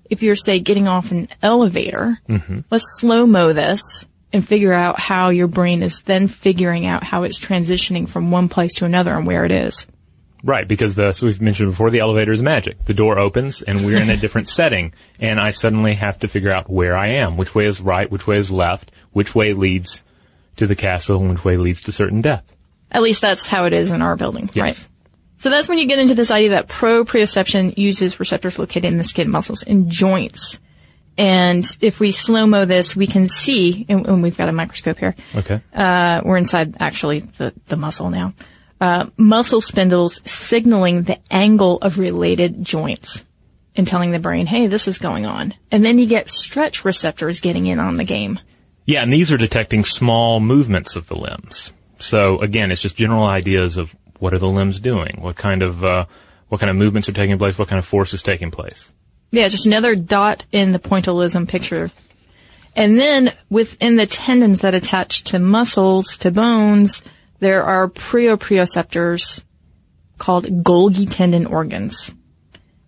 if 0.08 0.22
you're 0.22 0.36
say 0.36 0.60
getting 0.60 0.88
off 0.88 1.10
an 1.10 1.28
elevator, 1.42 2.20
mm-hmm. 2.28 2.60
let's 2.70 3.00
slow-mo 3.00 3.52
this 3.52 4.06
and 4.32 4.46
figure 4.46 4.72
out 4.72 4.98
how 5.00 5.30
your 5.30 5.46
brain 5.48 5.82
is 5.82 6.02
then 6.02 6.28
figuring 6.28 6.86
out 6.86 7.02
how 7.04 7.22
it's 7.22 7.38
transitioning 7.38 8.08
from 8.08 8.30
one 8.30 8.48
place 8.48 8.74
to 8.74 8.84
another 8.84 9.14
and 9.14 9.26
where 9.26 9.44
it 9.44 9.50
is. 9.50 9.86
Right, 10.44 10.68
because 10.68 10.94
the, 10.94 11.12
so 11.12 11.26
we've 11.26 11.40
mentioned 11.40 11.70
before, 11.72 11.90
the 11.90 11.98
elevator 11.98 12.30
is 12.32 12.40
magic. 12.42 12.84
The 12.84 12.94
door 12.94 13.18
opens 13.18 13.62
and 13.62 13.84
we're 13.84 14.00
in 14.00 14.10
a 14.10 14.16
different 14.16 14.48
setting 14.48 14.94
and 15.18 15.40
I 15.40 15.50
suddenly 15.50 15.94
have 15.94 16.18
to 16.20 16.28
figure 16.28 16.52
out 16.52 16.70
where 16.70 16.96
I 16.96 17.08
am, 17.08 17.36
which 17.36 17.54
way 17.54 17.66
is 17.66 17.80
right, 17.80 18.08
which 18.10 18.26
way 18.26 18.36
is 18.36 18.50
left, 18.50 18.92
which 19.12 19.34
way 19.34 19.52
leads 19.52 20.04
to 20.56 20.66
the 20.66 20.76
castle 20.76 21.20
and 21.20 21.30
which 21.30 21.44
way 21.44 21.56
leads 21.56 21.82
to 21.82 21.92
certain 21.92 22.20
death. 22.20 22.44
At 22.90 23.02
least 23.02 23.20
that's 23.20 23.46
how 23.46 23.64
it 23.64 23.72
is 23.72 23.90
in 23.90 24.00
our 24.02 24.16
building, 24.16 24.48
Yes. 24.54 24.62
right? 24.62 24.88
So 25.38 25.50
that's 25.50 25.68
when 25.68 25.78
you 25.78 25.86
get 25.86 25.98
into 26.00 26.14
this 26.14 26.30
idea 26.30 26.50
that 26.50 26.68
proprioception 26.68 27.76
uses 27.78 28.18
receptors 28.20 28.58
located 28.58 28.86
in 28.86 28.98
the 28.98 29.04
skin, 29.04 29.30
muscles, 29.30 29.62
and 29.62 29.88
joints. 29.90 30.58
And 31.18 31.66
if 31.80 31.98
we 31.98 32.12
slow-mo 32.12 32.64
this, 32.64 32.94
we 32.94 33.08
can 33.08 33.28
see, 33.28 33.84
and, 33.88 34.06
and 34.06 34.22
we've 34.22 34.36
got 34.36 34.48
a 34.48 34.52
microscope 34.52 34.98
here, 34.98 35.16
Okay. 35.34 35.60
uh, 35.74 36.22
we're 36.24 36.36
inside 36.36 36.76
actually 36.78 37.20
the, 37.20 37.52
the 37.66 37.76
muscle 37.76 38.08
now, 38.08 38.34
uh, 38.80 39.06
muscle 39.16 39.60
spindles 39.60 40.20
signaling 40.24 41.02
the 41.02 41.18
angle 41.28 41.78
of 41.78 41.98
related 41.98 42.64
joints 42.64 43.24
and 43.74 43.86
telling 43.86 44.12
the 44.12 44.20
brain, 44.20 44.46
hey, 44.46 44.68
this 44.68 44.86
is 44.86 44.98
going 44.98 45.26
on. 45.26 45.54
And 45.72 45.84
then 45.84 45.98
you 45.98 46.06
get 46.06 46.28
stretch 46.28 46.84
receptors 46.84 47.40
getting 47.40 47.66
in 47.66 47.80
on 47.80 47.96
the 47.96 48.04
game. 48.04 48.38
Yeah, 48.84 49.02
and 49.02 49.12
these 49.12 49.32
are 49.32 49.36
detecting 49.36 49.82
small 49.84 50.38
movements 50.38 50.94
of 50.94 51.08
the 51.08 51.18
limbs. 51.18 51.72
So 51.98 52.38
again, 52.38 52.70
it's 52.70 52.80
just 52.80 52.96
general 52.96 53.24
ideas 53.24 53.76
of 53.76 53.94
what 54.20 54.34
are 54.34 54.38
the 54.38 54.48
limbs 54.48 54.78
doing? 54.78 55.16
What 55.20 55.34
kind 55.34 55.62
of, 55.62 55.82
uh, 55.82 56.06
what 56.48 56.60
kind 56.60 56.70
of 56.70 56.76
movements 56.76 57.08
are 57.08 57.12
taking 57.12 57.38
place? 57.38 57.58
What 57.58 57.66
kind 57.66 57.78
of 57.80 57.84
force 57.84 58.14
is 58.14 58.22
taking 58.22 58.52
place? 58.52 58.92
Yeah, 59.30 59.48
just 59.48 59.66
another 59.66 59.94
dot 59.94 60.46
in 60.52 60.72
the 60.72 60.78
pointillism 60.78 61.48
picture. 61.48 61.90
And 62.74 62.98
then 62.98 63.32
within 63.50 63.96
the 63.96 64.06
tendons 64.06 64.60
that 64.60 64.74
attach 64.74 65.24
to 65.24 65.38
muscles, 65.38 66.16
to 66.18 66.30
bones, 66.30 67.02
there 67.40 67.64
are 67.64 67.88
proprioceptors 67.88 69.42
called 70.16 70.46
Golgi 70.46 71.08
tendon 71.10 71.46
organs, 71.46 72.14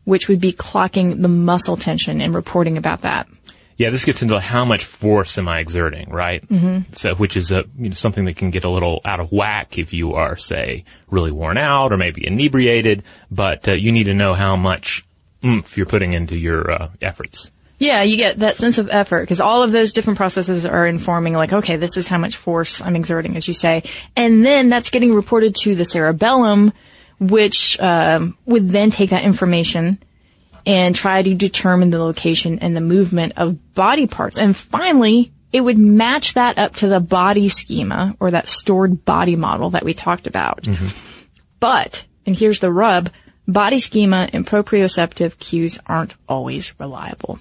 which 0.04 0.28
would 0.28 0.40
be 0.40 0.52
clocking 0.52 1.23
the 1.23 1.28
muscle 1.28 1.76
tension 1.76 2.20
and 2.20 2.35
reporting 2.35 2.76
about 2.76 3.02
that. 3.02 3.28
Yeah, 3.76 3.88
this 3.88 4.04
gets 4.04 4.20
into 4.20 4.38
how 4.38 4.66
much 4.66 4.85
force 4.85 5.38
am 5.38 5.49
I 5.49 5.61
exerting, 5.61 6.11
right? 6.11 6.47
Mm-hmm. 6.47 6.92
So, 6.92 7.14
which 7.14 7.35
is 7.35 7.50
a, 7.50 7.64
you 7.78 7.88
know, 7.88 7.94
something 7.94 8.26
that 8.26 8.37
can 8.37 8.50
get 8.50 8.64
a 8.64 8.68
little 8.68 9.00
out 9.06 9.20
of 9.20 9.32
whack 9.32 9.78
if 9.78 9.94
you 9.94 10.14
are, 10.14 10.37
say, 10.37 10.85
really 11.09 11.32
worn 11.32 11.56
out 11.56 11.90
or 11.90 11.97
maybe 11.97 12.26
inebriated. 12.26 13.04
But 13.30 13.66
uh, 13.66 13.73
you 13.73 13.90
need 13.90 14.04
to 14.04 14.14
know 14.14 14.35
how 14.35 14.54
much 14.56 15.06
oomph 15.44 15.76
you're 15.76 15.87
putting 15.87 16.12
into 16.12 16.37
your 16.37 16.70
uh, 16.70 16.88
efforts. 17.00 17.50
Yeah, 17.78 18.02
you 18.02 18.18
get 18.18 18.40
that 18.40 18.56
sense 18.56 18.76
of 18.76 18.90
effort 18.90 19.23
because 19.23 19.40
all 19.40 19.62
of 19.62 19.73
those 19.73 19.92
different 19.92 20.18
processes 20.18 20.66
are 20.66 20.87
informing 20.87 21.32
like, 21.32 21.54
okay, 21.54 21.76
this 21.76 21.97
is 21.97 22.06
how 22.06 22.18
much 22.18 22.37
force 22.37 22.82
I'm 22.82 22.94
exerting, 22.94 23.38
as 23.38 23.49
you 23.49 23.54
say. 23.54 23.85
And 24.14 24.44
then 24.44 24.68
that's 24.68 24.90
getting 24.90 25.14
reported 25.14 25.56
to 25.62 25.75
the 25.75 25.87
cerebellum, 25.87 26.75
which 27.18 27.80
um, 27.80 28.37
would 28.44 28.68
then 28.68 28.90
take 28.90 29.11
that 29.11 29.25
information 29.25 29.99
and 30.66 30.94
try 30.94 31.23
to 31.23 31.35
determine 31.35 31.88
the 31.88 31.99
location 31.99 32.59
and 32.59 32.76
the 32.76 32.82
movement 32.82 33.32
of 33.38 33.73
body 33.75 34.06
parts. 34.06 34.37
And 34.37 34.54
finally, 34.54 35.32
it 35.50 35.62
would 35.62 35.78
match 35.78 36.35
that 36.35 36.59
up 36.59 36.76
to 36.76 36.88
the 36.88 37.00
body 37.00 37.49
schema 37.49 38.14
or 38.20 38.30
that 38.30 38.47
stored 38.47 39.06
body 39.06 39.37
model 39.37 39.70
that 39.70 39.85
we 39.85 39.94
talked 39.94 40.26
about. 40.26 40.62
Mm-hmm. 40.64 40.88
But, 41.61 42.04
and 42.26 42.37
here's 42.37 42.61
the 42.61 42.70
rub, 42.73 43.11
body 43.52 43.80
schema 43.80 44.28
and 44.33 44.47
proprioceptive 44.47 45.38
cues 45.38 45.78
aren't 45.87 46.14
always 46.28 46.75
reliable. 46.78 47.38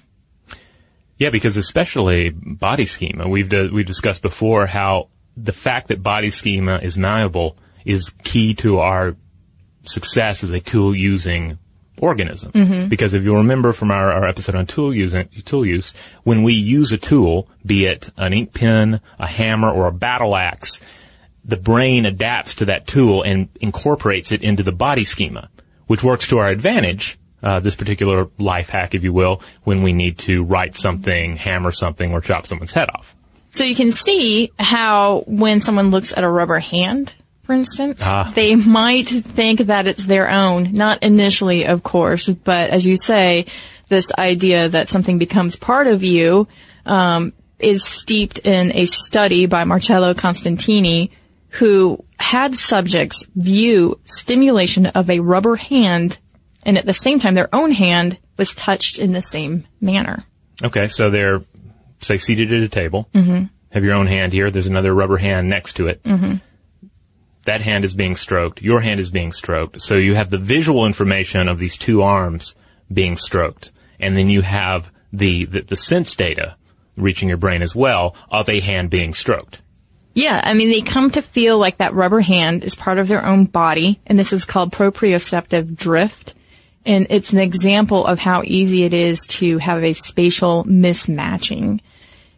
Yeah, 1.18 1.30
because 1.30 1.56
especially 1.56 2.30
body 2.30 2.86
schema, 2.86 3.28
we've 3.28 3.52
we've 3.52 3.86
discussed 3.86 4.22
before 4.22 4.66
how 4.66 5.08
the 5.36 5.52
fact 5.52 5.88
that 5.88 6.02
body 6.02 6.30
schema 6.30 6.78
is 6.78 6.96
malleable 6.96 7.56
is 7.84 8.10
key 8.24 8.54
to 8.54 8.78
our 8.78 9.16
success 9.82 10.42
as 10.42 10.50
a 10.50 10.60
tool 10.60 10.94
using 10.94 11.58
organism. 11.98 12.52
Mm-hmm. 12.52 12.88
Because 12.88 13.14
if 13.14 13.22
you 13.22 13.36
remember 13.36 13.72
from 13.72 13.90
our, 13.90 14.10
our 14.10 14.28
episode 14.28 14.54
on 14.54 14.66
tool 14.66 14.94
using 14.94 15.28
tool 15.44 15.66
use, 15.66 15.92
when 16.24 16.42
we 16.42 16.54
use 16.54 16.92
a 16.92 16.98
tool, 16.98 17.48
be 17.64 17.86
it 17.86 18.10
an 18.16 18.32
ink 18.32 18.54
pen, 18.54 19.00
a 19.18 19.26
hammer, 19.26 19.70
or 19.70 19.86
a 19.86 19.92
battle 19.92 20.34
axe, 20.34 20.80
the 21.44 21.56
brain 21.56 22.06
adapts 22.06 22.56
to 22.56 22.66
that 22.66 22.86
tool 22.86 23.22
and 23.22 23.48
incorporates 23.60 24.32
it 24.32 24.42
into 24.42 24.62
the 24.62 24.72
body 24.72 25.04
schema, 25.04 25.50
which 25.90 26.04
works 26.04 26.28
to 26.28 26.38
our 26.38 26.46
advantage 26.46 27.18
uh, 27.42 27.58
this 27.58 27.74
particular 27.74 28.28
life 28.38 28.68
hack, 28.68 28.94
if 28.94 29.02
you 29.02 29.12
will, 29.12 29.42
when 29.64 29.82
we 29.82 29.92
need 29.92 30.16
to 30.18 30.44
write 30.44 30.76
something, 30.76 31.36
hammer 31.36 31.72
something, 31.72 32.12
or 32.12 32.20
chop 32.20 32.46
someone's 32.46 32.70
head 32.70 32.88
off. 32.94 33.16
So 33.50 33.64
you 33.64 33.74
can 33.74 33.90
see 33.90 34.52
how 34.56 35.24
when 35.26 35.60
someone 35.60 35.90
looks 35.90 36.16
at 36.16 36.22
a 36.22 36.30
rubber 36.30 36.60
hand, 36.60 37.12
for 37.42 37.54
instance, 37.54 38.02
ah. 38.04 38.30
they 38.36 38.54
might 38.54 39.08
think 39.08 39.62
that 39.62 39.88
it's 39.88 40.04
their 40.04 40.30
own. 40.30 40.74
Not 40.74 41.02
initially, 41.02 41.66
of 41.66 41.82
course, 41.82 42.28
but 42.28 42.70
as 42.70 42.86
you 42.86 42.96
say, 42.96 43.46
this 43.88 44.12
idea 44.16 44.68
that 44.68 44.88
something 44.88 45.18
becomes 45.18 45.56
part 45.56 45.88
of 45.88 46.04
you 46.04 46.46
um, 46.86 47.32
is 47.58 47.84
steeped 47.84 48.38
in 48.38 48.76
a 48.76 48.86
study 48.86 49.46
by 49.46 49.64
Marcello 49.64 50.14
Costantini, 50.14 51.10
who 51.50 52.04
had 52.18 52.54
subjects 52.54 53.26
view 53.34 53.98
stimulation 54.04 54.86
of 54.86 55.10
a 55.10 55.20
rubber 55.20 55.56
hand 55.56 56.18
and 56.62 56.78
at 56.78 56.86
the 56.86 56.94
same 56.94 57.18
time 57.18 57.34
their 57.34 57.52
own 57.54 57.72
hand 57.72 58.18
was 58.36 58.54
touched 58.54 58.98
in 58.98 59.12
the 59.12 59.22
same 59.22 59.66
manner. 59.80 60.24
Okay, 60.62 60.88
so 60.88 61.10
they're 61.10 61.42
say 62.00 62.18
seated 62.18 62.52
at 62.52 62.62
a 62.62 62.68
table. 62.68 63.08
Mm-hmm. 63.14 63.44
Have 63.72 63.84
your 63.84 63.94
own 63.94 64.06
hand 64.06 64.32
here. 64.32 64.50
There's 64.50 64.66
another 64.66 64.94
rubber 64.94 65.16
hand 65.16 65.48
next 65.48 65.74
to 65.74 65.88
it. 65.88 66.02
Mm-hmm. 66.02 66.36
That 67.44 67.60
hand 67.60 67.84
is 67.84 67.94
being 67.94 68.16
stroked. 68.16 68.62
Your 68.62 68.80
hand 68.80 69.00
is 69.00 69.10
being 69.10 69.32
stroked. 69.32 69.80
So 69.80 69.94
you 69.94 70.14
have 70.14 70.30
the 70.30 70.38
visual 70.38 70.86
information 70.86 71.48
of 71.48 71.58
these 71.58 71.76
two 71.76 72.02
arms 72.02 72.54
being 72.92 73.16
stroked, 73.16 73.72
and 73.98 74.16
then 74.16 74.28
you 74.28 74.42
have 74.42 74.90
the, 75.12 75.46
the, 75.46 75.62
the 75.62 75.76
sense 75.76 76.14
data 76.14 76.56
reaching 76.96 77.28
your 77.28 77.38
brain 77.38 77.62
as 77.62 77.74
well 77.74 78.14
of 78.30 78.48
a 78.48 78.60
hand 78.60 78.90
being 78.90 79.14
stroked. 79.14 79.62
Yeah, 80.14 80.40
I 80.42 80.54
mean, 80.54 80.70
they 80.70 80.82
come 80.82 81.10
to 81.12 81.22
feel 81.22 81.58
like 81.58 81.76
that 81.76 81.94
rubber 81.94 82.20
hand 82.20 82.64
is 82.64 82.74
part 82.74 82.98
of 82.98 83.08
their 83.08 83.24
own 83.24 83.44
body, 83.44 84.00
and 84.06 84.18
this 84.18 84.32
is 84.32 84.44
called 84.44 84.72
proprioceptive 84.72 85.76
drift. 85.76 86.34
And 86.84 87.06
it's 87.10 87.32
an 87.32 87.38
example 87.38 88.04
of 88.06 88.18
how 88.18 88.42
easy 88.44 88.84
it 88.84 88.94
is 88.94 89.26
to 89.28 89.58
have 89.58 89.84
a 89.84 89.92
spatial 89.92 90.64
mismatching. 90.64 91.80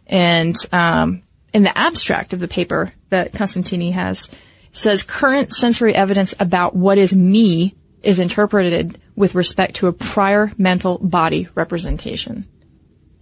And 0.05 0.55
um, 0.71 1.23
in 1.53 1.63
the 1.63 1.75
abstract 1.75 2.33
of 2.33 2.39
the 2.39 2.47
paper 2.47 2.93
that 3.09 3.31
Costantini 3.31 3.93
has, 3.93 4.29
says 4.71 5.03
current 5.03 5.51
sensory 5.51 5.95
evidence 5.95 6.33
about 6.39 6.75
what 6.75 6.97
is 6.97 7.15
me 7.15 7.75
is 8.01 8.19
interpreted 8.19 8.99
with 9.15 9.33
respect 9.33 9.77
to 9.77 9.87
a 9.87 9.93
prior 9.93 10.51
mental 10.57 10.97
body 10.97 11.47
representation. 11.55 12.45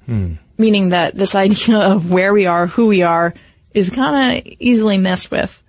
Hmm. 0.05 0.33
Meaning 0.57 0.89
that 0.89 1.15
this 1.15 1.35
idea 1.35 1.77
of 1.77 2.11
where 2.11 2.33
we 2.33 2.47
are, 2.47 2.67
who 2.67 2.87
we 2.87 3.03
are, 3.03 3.33
is 3.73 3.89
kind 3.89 4.37
of 4.37 4.53
easily 4.59 4.97
messed 4.97 5.31
with. 5.31 5.63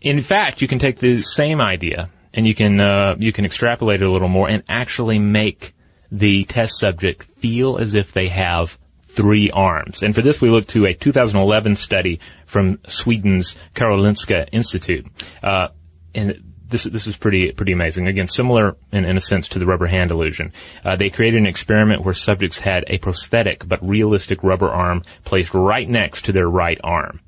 In 0.00 0.20
fact, 0.20 0.62
you 0.62 0.68
can 0.68 0.78
take 0.78 0.98
the 0.98 1.22
same 1.22 1.60
idea 1.60 2.10
and 2.34 2.46
you 2.46 2.54
can 2.54 2.80
uh, 2.80 3.16
you 3.18 3.32
can 3.32 3.44
extrapolate 3.44 4.00
it 4.00 4.04
a 4.06 4.10
little 4.10 4.28
more 4.28 4.48
and 4.48 4.62
actually 4.68 5.18
make 5.18 5.74
the 6.10 6.44
test 6.44 6.78
subject 6.78 7.24
feel 7.24 7.78
as 7.78 7.94
if 7.94 8.12
they 8.12 8.28
have 8.28 8.78
three 9.08 9.50
arms. 9.50 10.02
And 10.02 10.14
for 10.14 10.22
this, 10.22 10.40
we 10.40 10.50
look 10.50 10.66
to 10.68 10.86
a 10.86 10.94
2011 10.94 11.74
study 11.74 12.20
from 12.46 12.78
Sweden's 12.86 13.56
Karolinska 13.74 14.48
Institute, 14.52 15.06
uh, 15.42 15.68
and 16.14 16.47
this 16.68 16.84
this 16.84 17.06
is 17.06 17.16
pretty 17.16 17.52
pretty 17.52 17.72
amazing. 17.72 18.06
Again, 18.06 18.26
similar 18.26 18.76
in, 18.92 19.04
in 19.04 19.16
a 19.16 19.20
sense 19.20 19.48
to 19.50 19.58
the 19.58 19.66
rubber 19.66 19.86
hand 19.86 20.10
illusion. 20.10 20.52
Uh, 20.84 20.96
they 20.96 21.10
created 21.10 21.38
an 21.38 21.46
experiment 21.46 22.04
where 22.04 22.14
subjects 22.14 22.58
had 22.58 22.84
a 22.88 22.98
prosthetic 22.98 23.66
but 23.66 23.86
realistic 23.86 24.42
rubber 24.42 24.68
arm 24.68 25.02
placed 25.24 25.54
right 25.54 25.88
next 25.88 26.26
to 26.26 26.32
their 26.32 26.48
right 26.48 26.78
arm. 26.84 27.20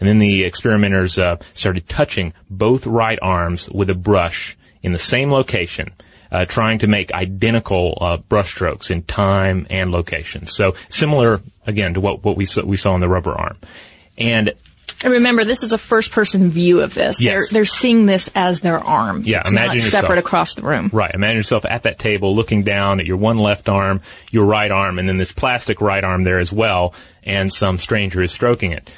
And 0.00 0.08
then 0.08 0.18
the 0.18 0.44
experimenters 0.44 1.18
uh, 1.18 1.36
started 1.54 1.88
touching 1.88 2.32
both 2.48 2.86
right 2.86 3.18
arms 3.20 3.68
with 3.68 3.90
a 3.90 3.94
brush 3.94 4.56
in 4.82 4.92
the 4.92 4.98
same 4.98 5.32
location, 5.32 5.92
uh, 6.30 6.44
trying 6.44 6.78
to 6.80 6.86
make 6.86 7.12
identical 7.12 7.98
uh, 8.00 8.18
brushstrokes 8.18 8.90
in 8.90 9.02
time 9.02 9.66
and 9.70 9.90
location. 9.90 10.46
So 10.46 10.74
similar 10.88 11.40
again 11.66 11.94
to 11.94 12.00
what 12.00 12.24
what 12.24 12.36
we 12.36 12.46
saw, 12.46 12.64
we 12.64 12.76
saw 12.76 12.94
in 12.94 13.00
the 13.00 13.08
rubber 13.08 13.32
arm. 13.32 13.56
And 14.16 14.54
and 15.02 15.12
remember, 15.12 15.44
this 15.44 15.62
is 15.62 15.72
a 15.72 15.78
first-person 15.78 16.50
view 16.50 16.80
of 16.80 16.94
this. 16.94 17.20
Yes. 17.20 17.50
They're, 17.50 17.60
they're 17.60 17.64
seeing 17.64 18.06
this 18.06 18.28
as 18.34 18.60
their 18.60 18.78
arm. 18.78 19.22
Yeah, 19.24 19.40
it's 19.40 19.48
imagine 19.48 19.68
not 19.68 19.74
yourself, 19.76 20.02
separate 20.02 20.18
across 20.18 20.54
the 20.54 20.62
room. 20.62 20.90
Right. 20.92 21.14
Imagine 21.14 21.36
yourself 21.36 21.64
at 21.64 21.84
that 21.84 21.98
table, 21.98 22.34
looking 22.34 22.62
down 22.62 23.00
at 23.00 23.06
your 23.06 23.16
one 23.16 23.38
left 23.38 23.68
arm, 23.68 24.00
your 24.30 24.46
right 24.46 24.70
arm, 24.70 24.98
and 24.98 25.08
then 25.08 25.18
this 25.18 25.32
plastic 25.32 25.80
right 25.80 26.02
arm 26.02 26.24
there 26.24 26.38
as 26.38 26.52
well, 26.52 26.94
and 27.22 27.52
some 27.52 27.78
stranger 27.78 28.22
is 28.22 28.32
stroking 28.32 28.72
it. 28.72 28.90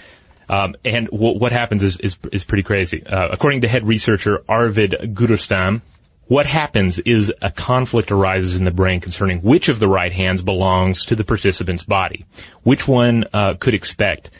Um, 0.48 0.74
and 0.84 1.06
w- 1.10 1.38
what 1.38 1.52
happens 1.52 1.82
is, 1.82 1.98
is, 2.00 2.16
is 2.32 2.44
pretty 2.44 2.64
crazy. 2.64 3.06
Uh, 3.06 3.28
according 3.30 3.60
to 3.60 3.68
head 3.68 3.86
researcher 3.86 4.42
Arvid 4.48 5.14
Guterstam, 5.14 5.80
what 6.26 6.46
happens 6.46 6.98
is 6.98 7.32
a 7.42 7.50
conflict 7.50 8.10
arises 8.12 8.56
in 8.56 8.64
the 8.64 8.70
brain 8.70 9.00
concerning 9.00 9.40
which 9.42 9.68
of 9.68 9.80
the 9.80 9.88
right 9.88 10.12
hands 10.12 10.42
belongs 10.42 11.04
to 11.06 11.16
the 11.16 11.24
participant's 11.24 11.84
body. 11.84 12.24
Which 12.62 12.86
one 12.86 13.24
uh, 13.32 13.54
could 13.54 13.74
expect 13.74 14.30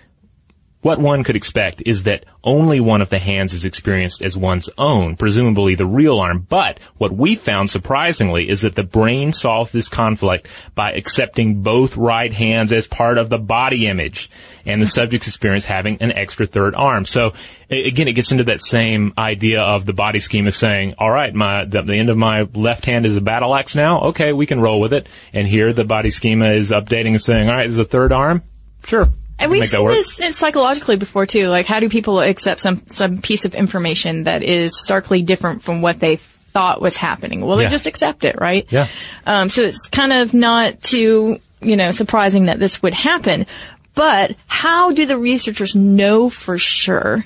what 0.83 0.99
one 0.99 1.25
could 1.25 1.37
expect 1.37 1.83
is 1.85 2.05
that 2.05 2.25
only 2.43 2.81
one 2.81 3.03
of 3.03 3.11
the 3.11 3.19
hands 3.19 3.53
is 3.53 3.67
experienced 3.67 4.23
as 4.23 4.35
one's 4.35 4.71
own, 4.79 5.15
presumably 5.15 5.75
the 5.75 5.85
real 5.85 6.19
arm. 6.19 6.47
But 6.49 6.81
what 6.97 7.13
we 7.13 7.35
found 7.37 7.69
surprisingly 7.69 8.49
is 8.49 8.63
that 8.63 8.77
the 8.77 8.83
brain 8.83 9.35
solves 9.35 9.73
this 9.73 9.91
conflict 9.91 10.49
by 10.75 10.93
accepting 10.93 11.63
both 11.63 11.99
right 11.99 12.33
hands 12.33 12.73
as 12.73 12.87
part 12.87 13.19
of 13.19 13.29
the 13.29 13.39
body 13.39 13.87
image 13.87 14.31
and 14.65 14.81
the 14.81 14.87
subject's 14.87 15.29
experience 15.29 15.67
having 15.67 16.01
an 16.01 16.13
extra 16.13 16.47
third 16.47 16.75
arm. 16.75 17.05
So 17.05 17.35
again, 17.69 18.09
it 18.09 18.15
gets 18.15 18.33
into 18.33 18.45
that 18.45 18.63
same 18.63 19.13
idea 19.19 19.61
of 19.61 19.85
the 19.85 19.93
body 19.93 20.21
schema 20.21 20.51
saying, 20.51 20.95
all 20.97 21.11
right, 21.11 21.35
my, 21.35 21.67
the, 21.67 21.83
the 21.83 21.95
end 21.95 22.09
of 22.09 22.17
my 22.17 22.49
left 22.55 22.87
hand 22.87 23.05
is 23.05 23.17
a 23.19 23.21
battle 23.21 23.55
axe 23.55 23.77
now. 23.77 24.01
Okay, 24.05 24.33
we 24.33 24.47
can 24.47 24.61
roll 24.61 24.81
with 24.81 24.95
it. 24.95 25.09
And 25.35 25.47
here 25.47 25.75
the 25.75 25.85
body 25.85 26.11
schema 26.11 26.53
is 26.53 26.71
updating 26.71 27.09
and 27.09 27.21
saying, 27.21 27.51
all 27.51 27.57
right, 27.57 27.67
there's 27.67 27.79
a 27.79 27.85
third 27.85 28.13
arm. 28.13 28.43
Sure, 28.85 29.11
and 29.41 29.51
we've 29.51 29.69
seen 29.69 29.87
this 29.87 30.37
psychologically 30.37 30.97
before 30.97 31.27
too. 31.27 31.49
Like, 31.49 31.67
how 31.67 31.81
do 31.81 31.89
people 31.89 32.21
accept 32.21 32.61
some 32.61 32.83
some 32.89 33.19
piece 33.19 33.45
of 33.45 33.55
information 33.55 34.25
that 34.25 34.43
is 34.43 34.79
starkly 34.79 35.23
different 35.23 35.63
from 35.63 35.83
what 35.83 35.99
they 35.99 36.17
thought 36.17 36.81
was 36.81 36.97
happening? 36.97 37.41
Well, 37.41 37.57
they 37.57 37.69
just 37.69 37.87
accept 37.87 38.25
it, 38.25 38.37
right? 38.41 38.67
Yeah. 38.71 38.89
Um, 39.27 39.49
so 39.49 39.63
it's 39.63 39.89
kind 39.89 40.13
of 40.13 40.35
not 40.35 40.83
too 40.83 41.41
you 41.61 41.77
know 41.77 41.91
surprising 41.91 42.47
that 42.47 42.59
this 42.59 42.83
would 42.83 42.95
happen. 42.95 43.47
But 43.95 44.37
how 44.47 44.93
do 44.93 45.07
the 45.07 45.19
researchers 45.19 45.75
know 45.75 46.31
for 46.31 46.59
sure 46.59 47.25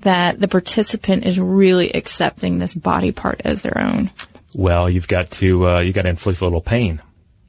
that 0.00 0.40
the 0.40 0.48
participant 0.48 1.24
is 1.24 1.38
really 1.38 1.92
accepting 1.92 2.58
this 2.58 2.74
body 2.74 3.12
part 3.12 3.40
as 3.44 3.62
their 3.62 3.80
own? 3.80 4.10
Well, 4.54 4.90
you've 4.90 5.08
got 5.08 5.30
to 5.32 5.68
uh, 5.68 5.80
you 5.80 5.92
got 5.92 6.02
to 6.02 6.10
inflict 6.10 6.40
a 6.40 6.44
little 6.44 6.60
pain. 6.60 7.00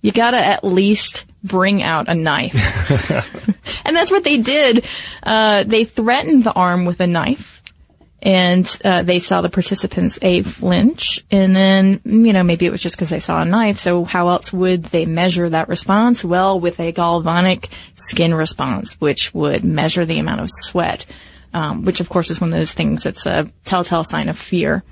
You 0.01 0.11
gotta 0.11 0.45
at 0.45 0.63
least 0.63 1.25
bring 1.43 1.81
out 1.81 2.09
a 2.09 2.15
knife. 2.15 2.55
and 3.85 3.95
that's 3.95 4.11
what 4.11 4.23
they 4.23 4.37
did. 4.37 4.85
Uh, 5.21 5.63
they 5.63 5.85
threatened 5.85 6.43
the 6.43 6.53
arm 6.53 6.85
with 6.85 6.99
a 6.99 7.07
knife. 7.07 7.61
And 8.21 8.65
uh, 8.85 9.03
they 9.03 9.19
saw 9.19 9.41
the 9.41 9.49
participants 9.49 10.17
a 10.21 10.43
flinch, 10.43 11.25
and 11.29 11.53
then 11.53 11.99
you 12.05 12.31
know 12.31 12.41
maybe 12.41 12.65
it 12.65 12.71
was 12.71 12.81
just 12.81 12.95
because 12.95 13.09
they 13.09 13.19
saw 13.19 13.41
a 13.41 13.45
knife. 13.45 13.79
So 13.79 14.05
how 14.05 14.29
else 14.29 14.53
would 14.53 14.85
they 14.85 15.05
measure 15.05 15.49
that 15.49 15.67
response? 15.67 16.23
Well, 16.23 16.57
with 16.57 16.79
a 16.79 16.93
galvanic 16.93 17.67
skin 17.95 18.33
response, 18.33 18.93
which 18.93 19.33
would 19.33 19.65
measure 19.65 20.05
the 20.05 20.19
amount 20.19 20.39
of 20.39 20.47
sweat, 20.49 21.05
um, 21.53 21.83
which 21.83 21.99
of 21.99 22.07
course 22.07 22.29
is 22.29 22.39
one 22.39 22.53
of 22.53 22.57
those 22.57 22.71
things 22.71 23.03
that's 23.03 23.25
a 23.25 23.51
telltale 23.65 24.05
sign 24.05 24.29
of 24.29 24.39
fear. 24.39 24.85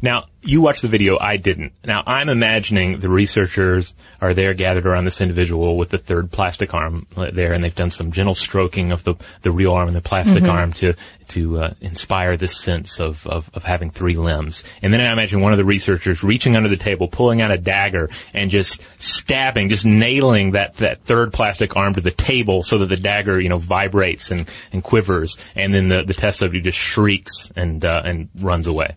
Now, 0.00 0.26
you 0.46 0.60
watched 0.60 0.82
the 0.82 0.88
video, 0.88 1.18
I 1.18 1.36
didn't. 1.36 1.72
Now, 1.84 2.02
I'm 2.06 2.28
imagining 2.28 3.00
the 3.00 3.08
researchers 3.08 3.92
are 4.20 4.32
there 4.32 4.54
gathered 4.54 4.86
around 4.86 5.04
this 5.04 5.20
individual 5.20 5.76
with 5.76 5.90
the 5.90 5.98
third 5.98 6.30
plastic 6.30 6.72
arm 6.72 7.06
there, 7.14 7.52
and 7.52 7.62
they've 7.62 7.74
done 7.74 7.90
some 7.90 8.12
gentle 8.12 8.34
stroking 8.34 8.92
of 8.92 9.02
the, 9.02 9.16
the 9.42 9.50
real 9.50 9.72
arm 9.72 9.88
and 9.88 9.96
the 9.96 10.00
plastic 10.00 10.44
mm-hmm. 10.44 10.52
arm 10.52 10.72
to, 10.74 10.94
to 11.28 11.58
uh, 11.58 11.74
inspire 11.80 12.36
this 12.36 12.56
sense 12.56 13.00
of, 13.00 13.26
of, 13.26 13.50
of 13.54 13.64
having 13.64 13.90
three 13.90 14.14
limbs. 14.14 14.62
And 14.82 14.92
then 14.92 15.00
I 15.00 15.12
imagine 15.12 15.40
one 15.40 15.52
of 15.52 15.58
the 15.58 15.64
researchers 15.64 16.22
reaching 16.22 16.56
under 16.56 16.68
the 16.68 16.76
table, 16.76 17.08
pulling 17.08 17.42
out 17.42 17.50
a 17.50 17.58
dagger, 17.58 18.08
and 18.32 18.50
just 18.50 18.80
stabbing, 18.98 19.68
just 19.68 19.84
nailing 19.84 20.52
that, 20.52 20.76
that 20.76 21.02
third 21.02 21.32
plastic 21.32 21.76
arm 21.76 21.94
to 21.94 22.00
the 22.00 22.12
table 22.12 22.62
so 22.62 22.78
that 22.78 22.86
the 22.86 22.96
dagger, 22.96 23.40
you 23.40 23.48
know, 23.48 23.58
vibrates 23.58 24.30
and, 24.30 24.48
and 24.72 24.84
quivers, 24.84 25.38
and 25.56 25.74
then 25.74 25.88
the, 25.88 26.04
the 26.04 26.14
test 26.14 26.38
subject 26.38 26.64
just 26.64 26.78
shrieks 26.78 27.52
and, 27.56 27.84
uh, 27.84 28.02
and 28.04 28.28
runs 28.36 28.66
away. 28.66 28.94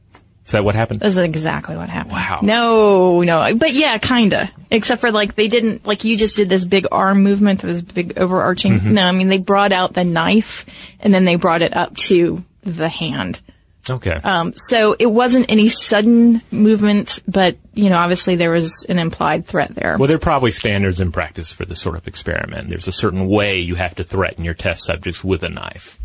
Is 0.50 0.54
that 0.54 0.64
what 0.64 0.74
happened? 0.74 1.02
That's 1.02 1.18
exactly 1.18 1.78
what 1.78 1.90
happened. 1.90 2.14
Wow. 2.14 2.40
No, 2.42 3.22
no, 3.22 3.56
but 3.56 3.72
yeah, 3.72 4.00
kinda. 4.00 4.50
Except 4.72 5.00
for 5.00 5.12
like 5.12 5.36
they 5.36 5.48
didn't 5.48 5.86
like 5.86 6.06
you 6.06 6.18
just 6.18 6.38
did 6.38 6.50
this 6.50 6.66
big 6.66 6.88
arm 6.92 7.22
movement, 7.22 7.62
this 7.62 7.82
big 7.82 8.18
overarching. 8.18 8.80
Mm-hmm. 8.80 8.94
No, 8.96 9.04
I 9.04 9.12
mean 9.12 9.30
they 9.30 9.38
brought 9.38 9.72
out 9.72 9.94
the 9.94 10.04
knife 10.04 10.66
and 11.02 11.14
then 11.14 11.24
they 11.24 11.36
brought 11.36 11.62
it 11.62 11.78
up 11.78 11.96
to 11.98 12.44
the 12.64 12.90
hand. 12.90 13.40
Okay. 13.88 14.10
Um, 14.10 14.54
so 14.56 14.96
it 14.98 15.06
wasn't 15.06 15.52
any 15.52 15.70
sudden 15.70 16.42
movement, 16.50 17.22
but 17.28 17.58
you 17.76 17.92
know, 17.92 17.98
obviously 17.98 18.36
there 18.36 18.52
was 18.52 18.88
an 18.90 18.98
implied 18.98 19.46
threat 19.46 19.76
there. 19.76 19.98
Well, 20.00 20.08
there 20.08 20.16
are 20.16 20.20
probably 20.20 20.52
standards 20.52 21.00
in 21.00 21.12
practice 21.12 21.52
for 21.52 21.66
this 21.66 21.80
sort 21.80 21.96
of 21.96 22.08
experiment. 22.08 22.70
There's 22.70 22.88
a 22.88 22.92
certain 22.92 23.28
way 23.28 23.60
you 23.60 23.76
have 23.76 23.94
to 23.96 24.04
threaten 24.04 24.44
your 24.46 24.56
test 24.56 24.84
subjects 24.84 25.24
with 25.24 25.44
a 25.44 25.50
knife. 25.50 26.00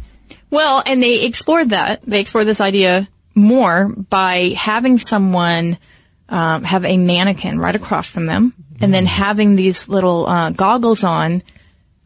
Well, 0.51 0.83
and 0.85 1.03
they 1.03 1.25
explored 1.25 1.71
that. 1.71 2.03
They 2.03 2.21
explored 2.21 2.47
this 2.47 2.61
idea 2.61 3.09
more 3.35 3.89
by 3.89 4.55
having 4.57 4.99
someone 4.99 5.79
um, 6.29 6.65
have 6.65 6.85
a 6.85 6.97
mannequin 6.97 7.59
right 7.59 7.75
across 7.77 8.07
from 8.07 8.27
them, 8.27 8.55
and 8.81 8.93
then 8.93 9.07
having 9.07 9.57
these 9.57 9.89
little 9.89 10.27
uh, 10.27 10.51
goggles 10.51 11.05
on 11.05 11.43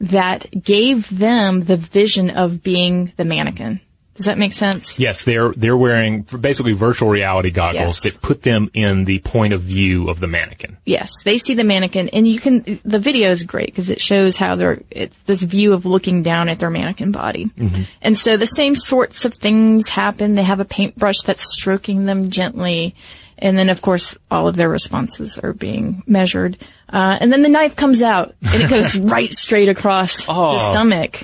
that 0.01 0.47
gave 0.63 1.09
them 1.17 1.61
the 1.61 1.77
vision 1.77 2.31
of 2.31 2.63
being 2.63 3.13
the 3.17 3.25
mannequin. 3.25 3.81
Does 4.19 4.27
that 4.27 4.37
make 4.37 4.53
sense? 4.53 4.99
Yes, 4.99 5.23
they're 5.23 5.53
they're 5.53 5.77
wearing 5.77 6.23
basically 6.23 6.73
virtual 6.73 7.09
reality 7.09 7.53
goggles 7.53 8.05
yes. 8.05 8.15
that 8.15 8.21
put 8.21 8.43
them 8.43 8.69
in 8.75 9.05
the 9.05 9.21
point 9.21 9.53
of 9.53 9.61
view 9.61 10.11
of 10.11 10.19
the 10.19 10.27
mannequin. 10.27 10.77
Yes, 10.85 11.23
they 11.25 11.39
see 11.39 11.55
the 11.55 11.63
mannequin, 11.63 12.09
and 12.09 12.27
you 12.27 12.41
can. 12.41 12.81
The 12.85 12.99
video 12.99 13.31
is 13.31 13.45
great 13.45 13.67
because 13.67 13.91
it 13.91 14.01
shows 14.01 14.37
how 14.37 14.57
they're 14.57 14.83
it's 14.91 15.17
this 15.19 15.41
view 15.41 15.73
of 15.73 15.87
looking 15.87 16.25
down 16.25 16.49
at 16.49 16.59
their 16.59 16.69
mannequin 16.69 17.13
body, 17.13 17.45
mm-hmm. 17.45 17.83
and 18.03 18.19
so 18.19 18.37
the 18.37 18.49
same 18.49 18.75
sorts 18.75 19.25
of 19.25 19.35
things 19.35 19.87
happen. 19.87 20.35
They 20.35 20.43
have 20.43 20.59
a 20.59 20.65
paintbrush 20.65 21.21
that's 21.21 21.55
stroking 21.55 22.05
them 22.05 22.31
gently, 22.31 22.97
and 23.39 23.57
then 23.57 23.69
of 23.69 23.83
course 23.83 24.19
all 24.33 24.49
of 24.49 24.57
their 24.57 24.69
responses 24.69 25.39
are 25.39 25.53
being 25.53 26.03
measured. 26.09 26.59
Uh, 26.89 27.19
and 27.21 27.33
then 27.33 27.43
the 27.43 27.49
knife 27.49 27.77
comes 27.77 28.03
out 28.03 28.35
and 28.53 28.65
it 28.65 28.69
goes 28.69 28.99
right 28.99 29.33
straight 29.33 29.69
across 29.69 30.29
oh. 30.29 30.55
the 30.55 30.73
stomach. 30.73 31.23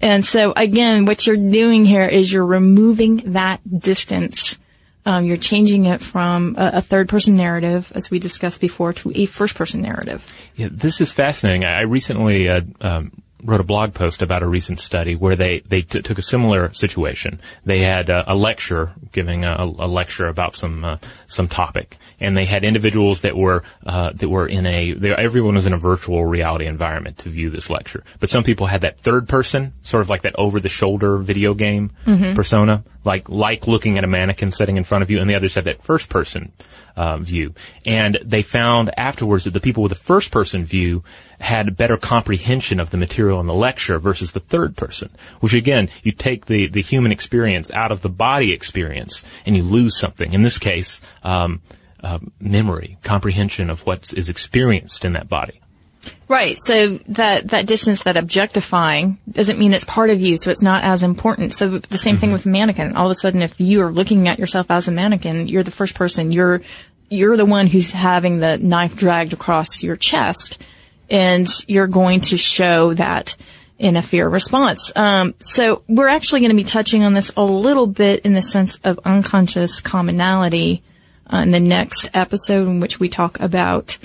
And 0.00 0.24
so 0.24 0.52
again, 0.56 1.04
what 1.04 1.26
you're 1.26 1.36
doing 1.36 1.84
here 1.84 2.06
is 2.06 2.32
you're 2.32 2.46
removing 2.46 3.32
that 3.32 3.60
distance. 3.80 4.58
Um, 5.06 5.24
you're 5.24 5.36
changing 5.36 5.86
it 5.86 6.00
from 6.00 6.56
a, 6.58 6.70
a, 6.74 6.80
third 6.82 7.08
person 7.08 7.34
narrative, 7.34 7.90
as 7.94 8.10
we 8.10 8.18
discussed 8.18 8.60
before, 8.60 8.92
to 8.94 9.12
a 9.14 9.26
first 9.26 9.54
person 9.56 9.80
narrative. 9.80 10.24
Yeah, 10.56 10.68
this 10.70 11.00
is 11.00 11.10
fascinating. 11.10 11.64
I 11.64 11.82
recently 11.82 12.50
uh, 12.50 12.60
um, 12.82 13.19
wrote 13.42 13.60
a 13.60 13.64
blog 13.64 13.94
post 13.94 14.22
about 14.22 14.42
a 14.42 14.48
recent 14.48 14.80
study 14.80 15.14
where 15.14 15.36
they 15.36 15.60
they 15.60 15.82
t- 15.82 16.02
took 16.02 16.18
a 16.18 16.22
similar 16.22 16.72
situation. 16.74 17.40
They 17.64 17.80
had 17.80 18.10
a, 18.10 18.32
a 18.32 18.34
lecture 18.34 18.92
giving 19.12 19.44
a, 19.44 19.64
a, 19.64 19.86
lecture 19.86 20.26
about 20.26 20.54
some 20.54 20.84
uh, 20.84 20.96
some 21.26 21.48
topic, 21.48 21.96
and 22.18 22.36
they 22.36 22.44
had 22.44 22.64
individuals 22.64 23.20
that 23.20 23.36
were 23.36 23.64
uh, 23.86 24.10
that 24.14 24.28
were 24.28 24.46
in 24.46 24.66
a 24.66 24.92
they, 24.92 25.10
everyone 25.10 25.54
was 25.54 25.66
in 25.66 25.72
a 25.72 25.78
virtual 25.78 26.24
reality 26.24 26.66
environment 26.66 27.18
to 27.18 27.28
view 27.28 27.50
this 27.50 27.70
lecture. 27.70 28.04
But 28.18 28.30
some 28.30 28.44
people 28.44 28.66
had 28.66 28.82
that 28.82 29.00
third 29.00 29.28
person, 29.28 29.72
sort 29.82 30.02
of 30.02 30.08
like 30.08 30.22
that 30.22 30.34
over 30.36 30.60
the 30.60 30.68
shoulder 30.68 31.16
video 31.16 31.54
game 31.54 31.92
mm-hmm. 32.06 32.34
persona, 32.34 32.84
like 33.04 33.28
like 33.28 33.66
looking 33.66 33.98
at 33.98 34.04
a 34.04 34.08
mannequin 34.08 34.52
sitting 34.52 34.76
in 34.76 34.84
front 34.84 35.02
of 35.02 35.10
you, 35.10 35.20
and 35.20 35.28
the 35.28 35.34
others 35.34 35.54
had 35.54 35.64
that 35.64 35.82
first 35.82 36.08
person 36.08 36.52
uh, 37.00 37.16
view. 37.16 37.54
And 37.86 38.18
they 38.22 38.42
found 38.42 38.90
afterwards 38.94 39.44
that 39.44 39.52
the 39.52 39.60
people 39.60 39.82
with 39.82 39.88
the 39.88 39.96
first 39.96 40.30
person 40.30 40.66
view 40.66 41.02
had 41.40 41.74
better 41.74 41.96
comprehension 41.96 42.78
of 42.78 42.90
the 42.90 42.98
material 42.98 43.40
in 43.40 43.46
the 43.46 43.54
lecture 43.54 43.98
versus 43.98 44.32
the 44.32 44.40
third 44.40 44.76
person, 44.76 45.08
which 45.40 45.54
again, 45.54 45.88
you 46.02 46.12
take 46.12 46.44
the, 46.44 46.68
the 46.68 46.82
human 46.82 47.10
experience 47.10 47.70
out 47.70 47.90
of 47.90 48.02
the 48.02 48.10
body 48.10 48.52
experience 48.52 49.24
and 49.46 49.56
you 49.56 49.62
lose 49.62 49.96
something. 49.96 50.34
In 50.34 50.42
this 50.42 50.58
case, 50.58 51.00
um, 51.22 51.62
uh, 52.04 52.18
memory, 52.38 52.98
comprehension 53.02 53.70
of 53.70 53.86
what 53.86 54.12
is 54.12 54.28
experienced 54.28 55.06
in 55.06 55.14
that 55.14 55.26
body. 55.26 55.58
Right. 56.28 56.56
So 56.60 56.98
that 57.08 57.48
that 57.48 57.66
distance, 57.66 58.04
that 58.04 58.16
objectifying, 58.16 59.18
doesn't 59.30 59.58
mean 59.58 59.74
it's 59.74 59.84
part 59.84 60.10
of 60.10 60.20
you, 60.20 60.36
so 60.36 60.50
it's 60.50 60.62
not 60.62 60.84
as 60.84 61.02
important. 61.02 61.54
So 61.54 61.78
the 61.78 61.98
same 61.98 62.14
mm-hmm. 62.14 62.20
thing 62.20 62.32
with 62.32 62.46
mannequin. 62.46 62.96
All 62.96 63.06
of 63.06 63.10
a 63.10 63.16
sudden, 63.16 63.42
if 63.42 63.60
you 63.60 63.82
are 63.82 63.90
looking 63.90 64.28
at 64.28 64.38
yourself 64.38 64.70
as 64.70 64.86
a 64.86 64.92
mannequin, 64.92 65.48
you're 65.48 65.64
the 65.64 65.72
first 65.72 65.94
person. 65.94 66.30
You're 66.30 66.62
you're 67.10 67.36
the 67.36 67.44
one 67.44 67.66
who's 67.66 67.90
having 67.90 68.38
the 68.38 68.56
knife 68.56 68.96
dragged 68.96 69.32
across 69.32 69.82
your 69.82 69.96
chest, 69.96 70.58
and 71.10 71.48
you're 71.66 71.88
going 71.88 72.20
to 72.22 72.38
show 72.38 72.94
that 72.94 73.36
in 73.78 73.96
a 73.96 74.02
fear 74.02 74.28
response. 74.28 74.92
Um, 74.94 75.34
so 75.40 75.82
we're 75.88 76.08
actually 76.08 76.40
going 76.40 76.50
to 76.50 76.56
be 76.56 76.64
touching 76.64 77.02
on 77.02 77.14
this 77.14 77.32
a 77.36 77.42
little 77.42 77.86
bit 77.86 78.24
in 78.24 78.34
the 78.34 78.42
sense 78.42 78.78
of 78.84 79.00
unconscious 79.04 79.80
commonality 79.80 80.82
uh, 81.32 81.38
in 81.38 81.50
the 81.50 81.60
next 81.60 82.10
episode, 82.14 82.68
in 82.68 82.80
which 82.80 83.00
we 83.00 83.08
talk 83.08 83.40
about 83.40 83.98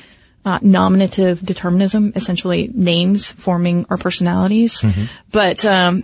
uh, 0.46 0.60
nominative 0.62 1.46
determinism, 1.46 2.14
essentially 2.16 2.70
names 2.74 3.30
forming 3.30 3.86
our 3.90 3.98
personalities. 3.98 4.82
Mm-hmm. 4.82 5.06
But 5.32 5.66
um, 5.66 6.04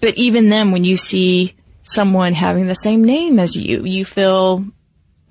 but 0.00 0.16
even 0.16 0.48
then, 0.48 0.72
when 0.72 0.84
you 0.84 0.96
see 0.96 1.54
someone 1.84 2.32
having 2.32 2.66
the 2.66 2.74
same 2.74 3.04
name 3.04 3.38
as 3.38 3.54
you, 3.54 3.84
you 3.84 4.04
feel 4.04 4.64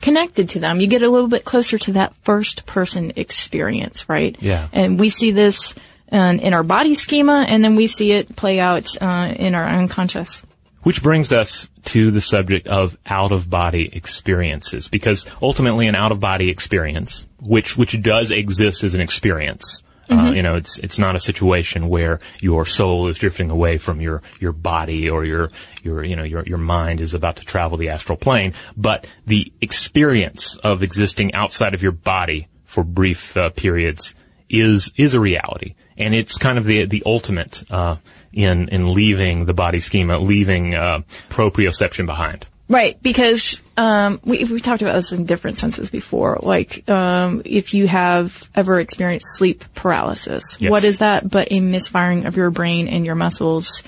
connected 0.01 0.49
to 0.49 0.59
them. 0.59 0.81
You 0.81 0.87
get 0.87 1.03
a 1.03 1.09
little 1.09 1.27
bit 1.27 1.45
closer 1.45 1.77
to 1.77 1.93
that 1.93 2.15
first 2.23 2.65
person 2.65 3.13
experience, 3.15 4.09
right? 4.09 4.35
Yeah. 4.39 4.67
And 4.73 4.99
we 4.99 5.09
see 5.09 5.31
this 5.31 5.75
in, 6.11 6.39
in 6.39 6.53
our 6.53 6.63
body 6.63 6.95
schema, 6.95 7.45
and 7.47 7.63
then 7.63 7.75
we 7.75 7.87
see 7.87 8.11
it 8.11 8.35
play 8.35 8.59
out 8.59 8.87
uh, 9.01 9.33
in 9.37 9.55
our 9.55 9.65
unconscious. 9.65 10.45
Which 10.83 11.03
brings 11.03 11.31
us 11.31 11.69
to 11.85 12.09
the 12.09 12.21
subject 12.21 12.67
of 12.67 12.97
out 13.05 13.31
of 13.31 13.49
body 13.49 13.89
experiences, 13.93 14.87
because 14.87 15.25
ultimately 15.41 15.87
an 15.87 15.95
out 15.95 16.11
of 16.11 16.19
body 16.19 16.49
experience, 16.49 17.25
which 17.39 17.77
which 17.77 18.01
does 18.01 18.31
exist 18.31 18.83
as 18.83 18.95
an 18.95 19.01
experience, 19.01 19.83
mm-hmm. 20.11 20.27
uh, 20.27 20.31
you 20.31 20.43
know, 20.43 20.55
it's 20.55 20.77
it's 20.79 20.99
not 20.99 21.15
a 21.15 21.19
situation 21.19 21.87
where 21.87 22.19
your 22.39 22.65
soul 22.65 23.07
is 23.07 23.17
drifting 23.17 23.49
away 23.49 23.77
from 23.77 24.01
your 24.01 24.21
your 24.39 24.51
body 24.51 25.09
or 25.09 25.25
your 25.25 25.51
your 25.83 26.03
you 26.03 26.15
know 26.15 26.23
your 26.23 26.43
your 26.45 26.57
mind 26.57 27.01
is 27.01 27.13
about 27.13 27.37
to 27.37 27.45
travel 27.45 27.77
the 27.77 27.89
astral 27.89 28.17
plane, 28.17 28.53
but 28.75 29.07
the 29.25 29.51
experience 29.61 30.57
of 30.57 30.83
existing 30.83 31.33
outside 31.33 31.73
of 31.73 31.81
your 31.81 31.91
body 31.91 32.47
for 32.65 32.83
brief 32.83 33.35
uh, 33.37 33.49
periods 33.49 34.13
is 34.49 34.91
is 34.97 35.13
a 35.13 35.19
reality, 35.19 35.75
and 35.97 36.13
it's 36.13 36.37
kind 36.37 36.57
of 36.57 36.65
the 36.65 36.85
the 36.85 37.03
ultimate 37.05 37.63
uh, 37.71 37.95
in 38.33 38.69
in 38.69 38.93
leaving 38.93 39.45
the 39.45 39.53
body 39.53 39.79
schema, 39.79 40.19
leaving 40.19 40.75
uh, 40.75 40.99
proprioception 41.29 42.05
behind. 42.05 42.45
Right, 42.67 43.01
because 43.03 43.61
um, 43.77 44.19
we 44.23 44.43
we 44.45 44.59
talked 44.59 44.81
about 44.81 44.95
this 44.95 45.11
in 45.11 45.25
different 45.25 45.57
senses 45.57 45.89
before. 45.89 46.39
Like, 46.41 46.87
um, 46.89 47.41
if 47.45 47.73
you 47.73 47.87
have 47.87 48.49
ever 48.53 48.79
experienced 48.79 49.37
sleep 49.37 49.63
paralysis, 49.73 50.43
yes. 50.59 50.69
what 50.69 50.83
is 50.83 50.97
that 50.97 51.29
but 51.29 51.51
a 51.51 51.59
misfiring 51.59 52.25
of 52.25 52.35
your 52.35 52.51
brain 52.51 52.87
and 52.87 53.05
your 53.05 53.15
muscles? 53.15 53.83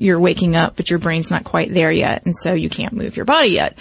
You're 0.00 0.20
waking 0.20 0.54
up, 0.54 0.76
but 0.76 0.90
your 0.90 1.00
brain's 1.00 1.30
not 1.30 1.42
quite 1.42 1.74
there 1.74 1.90
yet, 1.90 2.24
and 2.24 2.34
so 2.34 2.54
you 2.54 2.70
can't 2.70 2.92
move 2.92 3.16
your 3.16 3.24
body 3.24 3.50
yet. 3.50 3.76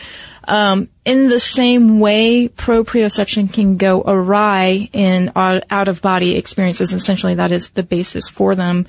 Um, 0.47 0.89
in 1.05 1.29
the 1.29 1.39
same 1.39 1.99
way, 1.99 2.47
proprioception 2.47 3.53
can 3.53 3.77
go 3.77 4.01
awry 4.01 4.89
in 4.93 5.31
out 5.35 5.87
of 5.87 6.01
body 6.01 6.35
experiences. 6.35 6.93
Essentially, 6.93 7.35
that 7.35 7.51
is 7.51 7.69
the 7.69 7.83
basis 7.83 8.29
for 8.29 8.55
them. 8.55 8.87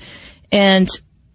And 0.51 0.89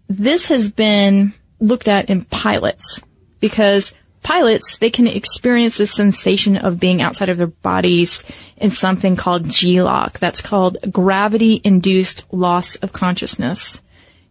this 0.07 0.47
has 0.49 0.71
been 0.71 1.33
looked 1.59 1.87
at 1.87 2.09
in 2.09 2.25
pilots 2.25 3.01
because 3.39 3.93
pilots, 4.25 4.79
they 4.79 4.89
can 4.89 5.05
experience 5.07 5.77
the 5.77 5.85
sensation 5.85 6.57
of 6.57 6.79
being 6.79 7.01
outside 7.01 7.29
of 7.29 7.37
their 7.37 7.47
bodies 7.47 8.23
in 8.57 8.71
something 8.71 9.15
called 9.15 9.47
G-LOC. 9.47 10.17
That's 10.19 10.41
called 10.41 10.77
gravity 10.91 11.61
induced 11.63 12.25
loss 12.33 12.75
of 12.77 12.91
consciousness. 12.91 13.81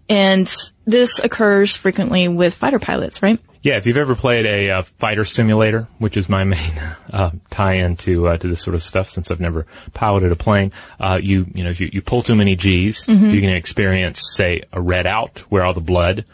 And 0.08 0.52
this 0.84 1.20
occurs 1.20 1.76
frequently 1.76 2.26
with 2.28 2.54
fighter 2.54 2.80
pilots, 2.80 3.22
right? 3.22 3.38
Yeah, 3.62 3.78
if 3.78 3.86
you've 3.86 3.96
ever 3.96 4.14
played 4.14 4.44
a 4.44 4.70
uh, 4.70 4.82
fighter 4.82 5.24
simulator, 5.24 5.88
which 5.98 6.18
is 6.18 6.28
my 6.28 6.44
main 6.54 6.72
uh, 7.10 7.30
tie-in 7.48 7.96
to 7.98 8.28
uh, 8.28 8.36
to 8.36 8.48
this 8.48 8.60
sort 8.60 8.74
of 8.74 8.82
stuff, 8.82 9.08
since 9.08 9.30
I've 9.30 9.40
never 9.40 9.64
piloted 9.94 10.32
a 10.32 10.36
plane, 10.36 10.72
uh, 11.00 11.18
you 11.22 11.46
you 11.54 11.64
know 11.64 11.70
if 11.70 11.80
you, 11.80 11.88
you 11.90 12.02
pull 12.02 12.22
too 12.22 12.34
many 12.34 12.56
G's, 12.56 13.06
Mm-hmm. 13.06 13.30
you 13.30 13.40
can 13.40 13.50
experience 13.50 14.20
say 14.36 14.64
a 14.72 14.80
red 14.82 15.06
out 15.06 15.38
where 15.48 15.62
all 15.64 15.72
the 15.72 15.80
blood 15.80 16.26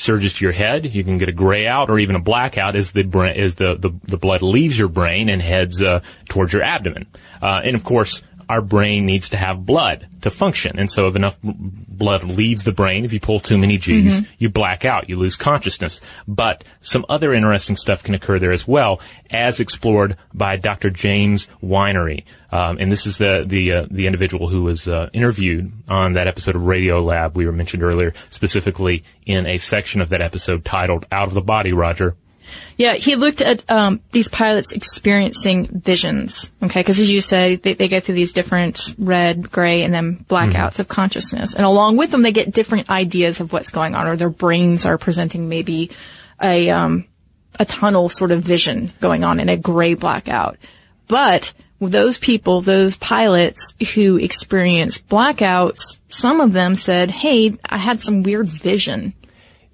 surges 0.00 0.34
to 0.34 0.44
your 0.44 0.52
head. 0.52 0.92
You 0.94 1.04
can 1.04 1.18
get 1.18 1.28
a 1.28 1.32
gray 1.32 1.66
out 1.66 1.90
or 1.90 1.98
even 1.98 2.16
a 2.16 2.20
blackout 2.20 2.74
as 2.74 2.90
the 2.92 3.02
bra- 3.04 3.30
as 3.30 3.54
the, 3.54 3.76
the 3.76 3.90
the 4.04 4.16
blood 4.18 4.42
leaves 4.42 4.78
your 4.78 4.88
brain 4.88 5.28
and 5.28 5.40
heads 5.40 5.82
uh, 5.82 6.00
towards 6.28 6.52
your 6.52 6.62
abdomen. 6.62 7.06
Uh, 7.40 7.60
and 7.64 7.76
of 7.76 7.84
course, 7.84 8.22
our 8.48 8.60
brain 8.62 9.06
needs 9.06 9.28
to 9.28 9.36
have 9.36 9.64
blood 9.64 10.08
to 10.22 10.30
function. 10.30 10.76
And 10.80 10.90
so 10.90 11.06
if 11.06 11.14
enough 11.14 11.38
blood 11.42 12.24
leaves 12.24 12.64
the 12.64 12.72
brain, 12.72 13.04
if 13.04 13.12
you 13.12 13.20
pull 13.20 13.38
too 13.38 13.56
many 13.56 13.78
G's, 13.78 14.22
you 14.38 14.50
black 14.50 14.84
out, 14.84 15.08
you 15.08 15.16
lose 15.16 15.36
consciousness. 15.36 16.00
But 16.26 16.64
some 16.80 17.06
other 17.08 17.32
interesting 17.32 17.76
stuff 17.76 18.02
can 18.02 18.14
occur 18.14 18.40
there 18.40 18.50
as 18.50 18.66
well, 18.66 19.00
as 19.30 19.60
explored 19.60 20.16
by 20.34 20.56
Dr. 20.56 20.90
James 20.90 21.44
Whinnery. 21.60 22.24
Um, 22.52 22.78
and 22.78 22.90
this 22.90 23.06
is 23.06 23.18
the 23.18 23.44
the 23.46 23.72
uh, 23.72 23.86
the 23.90 24.06
individual 24.06 24.48
who 24.48 24.62
was 24.62 24.88
uh, 24.88 25.08
interviewed 25.12 25.72
on 25.88 26.14
that 26.14 26.26
episode 26.26 26.56
of 26.56 26.66
Radio 26.66 27.02
Lab 27.02 27.36
we 27.36 27.46
were 27.46 27.52
mentioned 27.52 27.82
earlier, 27.82 28.12
specifically 28.30 29.04
in 29.24 29.46
a 29.46 29.58
section 29.58 30.00
of 30.00 30.08
that 30.08 30.20
episode 30.20 30.64
titled 30.64 31.06
"Out 31.12 31.28
of 31.28 31.34
the 31.34 31.40
Body." 31.40 31.72
Roger. 31.72 32.16
Yeah, 32.76 32.94
he 32.94 33.14
looked 33.14 33.42
at 33.42 33.68
um, 33.70 34.00
these 34.10 34.26
pilots 34.28 34.72
experiencing 34.72 35.66
visions. 35.66 36.50
Okay, 36.62 36.80
because 36.80 36.98
as 36.98 37.08
you 37.08 37.20
say, 37.20 37.56
they, 37.56 37.74
they 37.74 37.86
go 37.86 38.00
through 38.00 38.16
these 38.16 38.32
different 38.32 38.94
red, 38.98 39.52
gray, 39.52 39.82
and 39.82 39.94
then 39.94 40.24
blackouts 40.28 40.80
of 40.80 40.88
consciousness, 40.88 41.54
and 41.54 41.64
along 41.64 41.96
with 41.96 42.10
them, 42.10 42.22
they 42.22 42.32
get 42.32 42.52
different 42.52 42.90
ideas 42.90 43.38
of 43.38 43.52
what's 43.52 43.70
going 43.70 43.94
on, 43.94 44.08
or 44.08 44.16
their 44.16 44.30
brains 44.30 44.86
are 44.86 44.98
presenting 44.98 45.48
maybe 45.48 45.90
a 46.42 46.70
um, 46.70 47.06
a 47.58 47.64
tunnel 47.64 48.08
sort 48.08 48.32
of 48.32 48.42
vision 48.42 48.92
going 49.00 49.22
on 49.22 49.38
in 49.38 49.48
a 49.48 49.56
gray 49.56 49.94
blackout. 49.94 50.56
But 51.06 51.52
those 51.80 52.18
people, 52.18 52.60
those 52.60 52.96
pilots 52.96 53.74
who 53.94 54.16
experience 54.16 54.98
blackouts, 54.98 55.98
some 56.08 56.40
of 56.40 56.52
them 56.52 56.74
said, 56.74 57.10
"Hey, 57.10 57.54
I 57.64 57.78
had 57.78 58.02
some 58.02 58.22
weird 58.22 58.46
vision." 58.46 59.14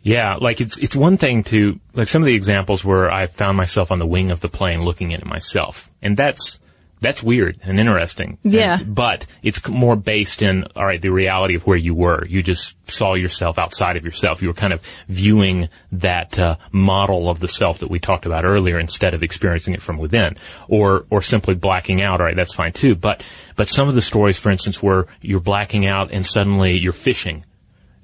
Yeah, 0.03 0.37
like 0.37 0.61
it's 0.61 0.79
it's 0.79 0.95
one 0.95 1.17
thing 1.17 1.43
to 1.45 1.81
like 1.95 2.07
some 2.07 2.23
of 2.23 2.27
the 2.27 2.35
examples 2.35 2.85
where 2.85 3.11
I 3.11 3.27
found 3.27 3.57
myself 3.57 3.91
on 3.91 3.99
the 3.99 4.07
wing 4.07 4.31
of 4.31 4.41
the 4.41 4.49
plane 4.49 4.85
looking 4.85 5.13
at 5.13 5.21
it 5.21 5.27
myself, 5.27 5.91
and 6.01 6.17
that's 6.17 6.61
that's 7.01 7.23
weird 7.23 7.59
and 7.63 7.79
interesting. 7.79 8.39
Yeah. 8.43 8.79
And- 8.81 8.95
but 8.95 9.27
it's 9.43 9.67
more 9.69 9.97
based 9.97 10.41
in 10.43 10.65
all 10.75 10.87
right 10.87 11.01
the 11.01 11.11
reality 11.11 11.55
of 11.55 11.67
where 11.67 11.77
you 11.77 11.95
were. 11.95 12.25
You 12.27 12.43
just 12.43 12.75
saw 12.91 13.15
yourself 13.15 13.59
outside 13.59 13.97
of 13.97 14.05
yourself. 14.05 14.41
You 14.43 14.49
were 14.49 14.55
kind 14.55 14.73
of 14.73 14.81
viewing 15.09 15.69
that 15.93 16.39
uh, 16.39 16.57
model 16.73 17.29
of 17.29 17.41
the 17.41 17.49
self 17.49 17.81
that 17.81 17.91
we 17.91 17.99
talked 17.99 18.27
about 18.27 18.45
earlier 18.45 18.79
instead 18.79 19.13
of 19.15 19.23
experiencing 19.23 19.75
it 19.75 19.83
from 19.83 19.99
within, 19.99 20.37
or 20.69 21.05
or 21.11 21.21
simply 21.23 21.55
blacking 21.55 22.03
out. 22.03 22.21
All 22.21 22.27
right, 22.27 22.37
that's 22.37 22.55
fine 22.55 22.73
too. 22.73 22.95
But 22.95 23.23
but 23.57 23.69
some 23.69 23.89
of 23.89 23.95
the 23.95 24.03
stories, 24.03 24.39
for 24.39 24.51
instance, 24.51 24.83
where 24.83 25.07
you're 25.21 25.41
blacking 25.41 25.87
out 25.87 26.11
and 26.13 26.27
suddenly 26.27 26.77
you're 26.79 26.93
fishing 26.93 27.45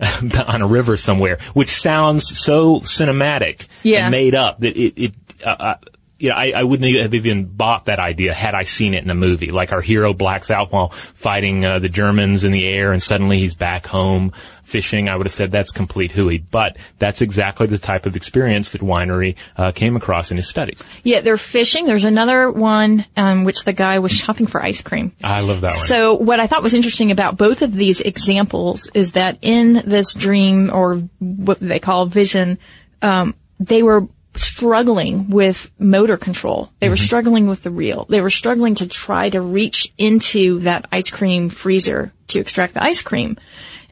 on 0.46 0.62
a 0.62 0.66
river 0.66 0.96
somewhere, 0.96 1.38
which 1.55 1.70
sounds 1.81 2.38
so 2.38 2.81
cinematic 2.81 3.66
Yeah. 3.83 4.07
and 4.07 4.11
made 4.12 4.35
up 4.35 4.59
that 4.61 4.76
it, 4.76 4.94
it 5.00 5.14
uh, 5.44 5.48
uh, 5.59 5.74
you 6.22 6.28
know, 6.28 6.37
I, 6.37 6.52
I 6.54 6.62
wouldn't 6.62 6.88
have 7.00 7.14
even 7.14 7.46
bought 7.46 7.87
that 7.87 7.98
idea 7.98 8.32
had 8.32 8.54
I 8.54 8.62
seen 8.62 8.94
it 8.94 9.02
in 9.02 9.11
a 9.11 9.14
movie. 9.14 9.50
Like 9.50 9.72
our 9.72 9.80
hero 9.80 10.14
blacks 10.14 10.52
out 10.52 10.70
while 10.70 10.90
fighting 10.90 11.64
uh, 11.64 11.80
the 11.80 11.88
Germans 11.88 12.44
in 12.44 12.52
the 12.52 12.64
air, 12.64 12.92
and 12.92 13.02
suddenly 13.02 13.38
he's 13.38 13.54
back 13.54 13.88
home 13.88 14.32
fishing. 14.62 15.08
I 15.08 15.16
would 15.16 15.26
have 15.26 15.35
said 15.35 15.50
that's 15.50 15.72
complete 15.72 16.12
hooey, 16.12 16.38
but 16.38 16.76
that's 17.00 17.22
exactly 17.22 17.66
the 17.66 17.76
type 17.76 18.06
of 18.06 18.14
experience 18.14 18.70
that 18.70 18.85
Whinnery 18.85 19.35
uh, 19.56 19.72
came 19.72 19.96
across 19.96 20.30
in 20.30 20.37
his 20.37 20.46
studies. 20.46 20.80
Yeah, 21.02 21.22
they're 21.22 21.37
fishing. 21.37 21.87
There's 21.87 22.04
another 22.04 22.52
one, 22.52 23.04
um, 23.16 23.42
which 23.42 23.64
the 23.64 23.72
guy 23.72 23.98
was 23.98 24.12
shopping 24.12 24.46
for 24.46 24.62
ice 24.62 24.80
cream. 24.80 25.11
I 25.24 25.40
love 25.40 25.62
that 25.62 25.74
one. 25.74 25.87
So 25.87 26.14
what 26.14 26.38
I 26.38 26.46
thought 26.46 26.62
was 26.62 26.74
interesting 26.74 27.11
about 27.11 27.37
both 27.37 27.62
of 27.62 27.74
these 27.74 28.00
examples 28.00 28.88
is 28.94 29.12
that 29.12 29.38
in 29.42 29.72
this 29.72 30.14
dream 30.14 30.70
or 30.72 31.02
what 31.18 31.58
they 31.58 31.80
call 31.80 32.06
vision, 32.06 32.61
um, 33.02 33.35
they 33.58 33.82
were 33.82 34.06
struggling 34.36 35.30
with 35.30 35.70
motor 35.78 36.16
control. 36.16 36.70
They 36.80 36.88
were 36.88 36.94
mm-hmm. 36.94 37.04
struggling 37.04 37.46
with 37.46 37.62
the 37.62 37.70
reel. 37.70 38.06
They 38.08 38.20
were 38.20 38.30
struggling 38.30 38.74
to 38.76 38.86
try 38.86 39.30
to 39.30 39.40
reach 39.40 39.92
into 39.98 40.60
that 40.60 40.86
ice 40.90 41.10
cream 41.10 41.48
freezer 41.48 42.12
to 42.28 42.40
extract 42.40 42.74
the 42.74 42.82
ice 42.82 43.02
cream. 43.02 43.36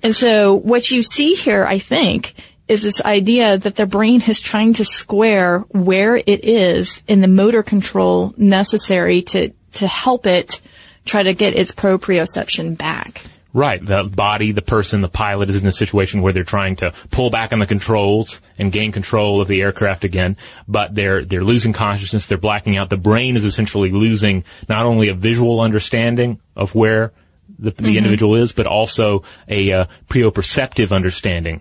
And 0.02 0.16
so 0.16 0.54
what 0.54 0.90
you 0.90 1.02
see 1.02 1.34
here, 1.34 1.64
I 1.64 1.78
think, 1.78 2.34
is 2.68 2.82
this 2.82 3.00
idea 3.02 3.58
that 3.58 3.76
the 3.76 3.86
brain 3.86 4.22
is 4.22 4.40
trying 4.40 4.74
to 4.74 4.84
square 4.84 5.60
where 5.70 6.16
it 6.16 6.44
is 6.44 7.02
in 7.06 7.20
the 7.20 7.28
motor 7.28 7.62
control 7.62 8.32
necessary 8.36 9.22
to, 9.22 9.52
to 9.72 9.86
help 9.86 10.26
it 10.26 10.60
try 11.04 11.22
to 11.22 11.34
get 11.34 11.54
its 11.54 11.72
proprioception 11.72 12.78
back. 12.78 13.22
Right. 13.52 13.84
The 13.84 14.04
body, 14.04 14.52
the 14.52 14.62
person, 14.62 15.00
the 15.00 15.08
pilot 15.08 15.50
is 15.50 15.60
in 15.60 15.66
a 15.66 15.72
situation 15.72 16.22
where 16.22 16.32
they're 16.32 16.44
trying 16.44 16.76
to 16.76 16.92
pull 17.10 17.30
back 17.30 17.52
on 17.52 17.58
the 17.58 17.66
controls 17.66 18.40
and 18.58 18.70
gain 18.70 18.92
control 18.92 19.40
of 19.40 19.48
the 19.48 19.60
aircraft 19.60 20.04
again, 20.04 20.36
but 20.68 20.94
they're, 20.94 21.24
they're 21.24 21.42
losing 21.42 21.72
consciousness, 21.72 22.26
they're 22.26 22.38
blacking 22.38 22.76
out. 22.76 22.90
The 22.90 22.96
brain 22.96 23.36
is 23.36 23.44
essentially 23.44 23.90
losing 23.90 24.44
not 24.68 24.86
only 24.86 25.08
a 25.08 25.14
visual 25.14 25.60
understanding 25.60 26.40
of 26.54 26.76
where 26.76 27.12
the, 27.58 27.72
the 27.72 27.98
individual 27.98 28.36
is, 28.36 28.52
but 28.52 28.66
also 28.66 29.24
a 29.48 29.72
uh, 29.72 29.84
proprioceptive 30.08 30.92
understanding 30.92 31.60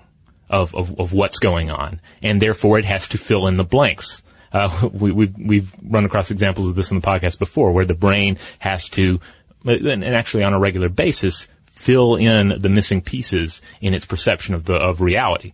of, 0.50 0.76
of, 0.76 1.00
of 1.00 1.14
what's 1.14 1.40
going 1.40 1.72
on. 1.72 2.02
And 2.22 2.42
therefore 2.42 2.78
it 2.78 2.86
has 2.86 3.08
to 3.10 3.18
fill 3.18 3.48
in 3.48 3.58
the 3.58 3.64
blanks. 3.64 4.22
Uh, 4.52 4.90
we, 4.94 5.12
we've, 5.12 5.36
we've 5.38 5.76
run 5.84 6.06
across 6.06 6.30
examples 6.30 6.68
of 6.68 6.76
this 6.76 6.92
in 6.92 7.00
the 7.00 7.06
podcast 7.06 7.40
before 7.40 7.72
where 7.72 7.86
the 7.86 7.96
brain 7.96 8.38
has 8.60 8.90
to, 8.90 9.20
and 9.66 10.04
and 10.04 10.16
actually 10.16 10.44
on 10.44 10.54
a 10.54 10.60
regular 10.60 10.90
basis, 10.90 11.48
fill 11.80 12.16
in 12.16 12.60
the 12.60 12.70
missing 12.70 13.02
pieces 13.02 13.62
in 13.80 13.94
its 13.94 14.06
perception 14.06 14.54
of 14.54 14.66
the, 14.66 14.76
of 14.76 15.00
reality. 15.00 15.54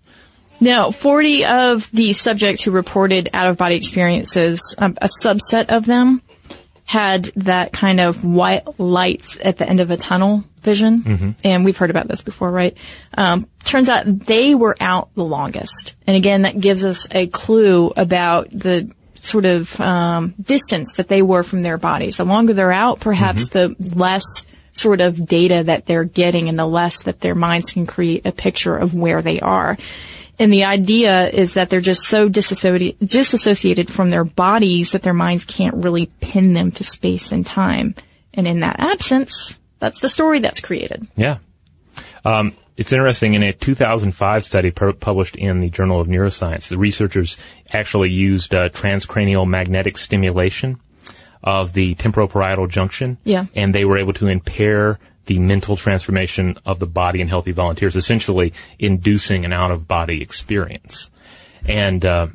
Now, 0.59 0.89
40 0.89 1.45
of 1.45 1.91
the 1.91 2.13
subjects 2.13 2.63
who 2.63 2.71
reported 2.71 3.29
out-of-body 3.33 3.75
experiences, 3.75 4.75
um, 4.79 4.97
a 5.01 5.09
subset 5.21 5.67
of 5.67 5.85
them 5.85 6.21
had 6.85 7.25
that 7.35 7.73
kind 7.73 7.99
of 7.99 8.23
white 8.23 8.79
lights 8.79 9.37
at 9.43 9.57
the 9.57 9.67
end 9.67 9.81
of 9.81 9.91
a 9.91 9.97
tunnel 9.97 10.43
vision. 10.61 11.03
And 11.43 11.63
we've 11.65 11.77
heard 11.77 11.89
about 11.89 12.07
this 12.07 12.21
before, 12.21 12.49
right? 12.49 12.75
Um, 13.15 13.47
turns 13.63 13.89
out 13.89 14.05
they 14.05 14.55
were 14.55 14.75
out 14.79 15.13
the 15.13 15.23
longest. 15.23 15.95
And 16.07 16.15
again, 16.15 16.43
that 16.43 16.59
gives 16.59 16.83
us 16.83 17.07
a 17.11 17.27
clue 17.27 17.91
about 17.95 18.49
the 18.51 18.91
sort 19.21 19.45
of 19.45 19.79
um, 19.79 20.33
distance 20.41 20.95
that 20.95 21.07
they 21.07 21.21
were 21.21 21.43
from 21.43 21.63
their 21.63 21.77
bodies. 21.77 22.17
The 22.17 22.25
longer 22.25 22.53
they're 22.53 22.71
out, 22.71 22.99
perhaps 22.99 23.49
the 23.49 23.75
less 23.79 24.23
sort 24.75 25.01
of 25.01 25.25
data 25.25 25.63
that 25.63 25.85
they're 25.85 26.03
getting 26.03 26.49
and 26.49 26.59
the 26.59 26.65
less 26.65 27.03
that 27.03 27.21
their 27.21 27.35
minds 27.35 27.71
can 27.71 27.87
create 27.87 28.25
a 28.25 28.31
picture 28.31 28.75
of 28.75 28.93
where 28.93 29.21
they 29.21 29.39
are. 29.39 29.77
And 30.37 30.51
the 30.51 30.65
idea 30.65 31.29
is 31.29 31.53
that 31.53 31.69
they're 31.69 31.79
just 31.79 32.03
so 32.03 32.27
disassociated, 32.27 32.99
disassociated 32.99 33.89
from 33.89 34.09
their 34.09 34.25
bodies 34.25 34.91
that 34.91 35.01
their 35.01 35.13
minds 35.13 35.45
can't 35.45 35.75
really 35.75 36.07
pin 36.19 36.53
them 36.53 36.71
to 36.71 36.83
space 36.83 37.31
and 37.31 37.45
time. 37.45 37.95
And 38.33 38.45
in 38.45 38.59
that 38.59 38.75
absence, 38.79 39.57
that's 39.79 40.01
the 40.01 40.09
story 40.09 40.39
that's 40.39 40.59
created. 40.59 41.07
Yeah. 41.15 41.37
Um, 42.25 42.53
it's 42.75 42.91
interesting. 42.91 43.35
In 43.35 43.43
a 43.43 43.53
2005 43.53 44.43
study 44.43 44.71
pu- 44.71 44.93
published 44.93 45.37
in 45.37 45.61
the 45.61 45.69
Journal 45.69 46.01
of 46.01 46.07
Neuroscience, 46.07 46.67
the 46.67 46.77
researchers 46.77 47.37
actually 47.71 48.09
used 48.09 48.53
uh, 48.53 48.67
transcranial 48.69 49.47
magnetic 49.47 49.97
stimulation 49.97 50.81
of 51.45 51.73
the 51.73 51.95
temporoparietal 51.95 52.69
junction. 52.69 53.17
Yeah. 53.23 53.45
And 53.55 53.73
they 53.73 53.85
were 53.85 53.97
able 53.97 54.13
to 54.13 54.27
impair 54.27 54.99
the 55.27 55.39
mental 55.39 55.77
transformation 55.77 56.57
of 56.65 56.79
the 56.79 56.87
body 56.87 57.21
in 57.21 57.27
healthy 57.27 57.51
volunteers, 57.51 57.95
essentially 57.95 58.53
inducing 58.77 59.45
an 59.45 59.53
out-of-body 59.53 60.21
experience. 60.21 61.09
And 61.67 62.03
uh, 62.03 62.27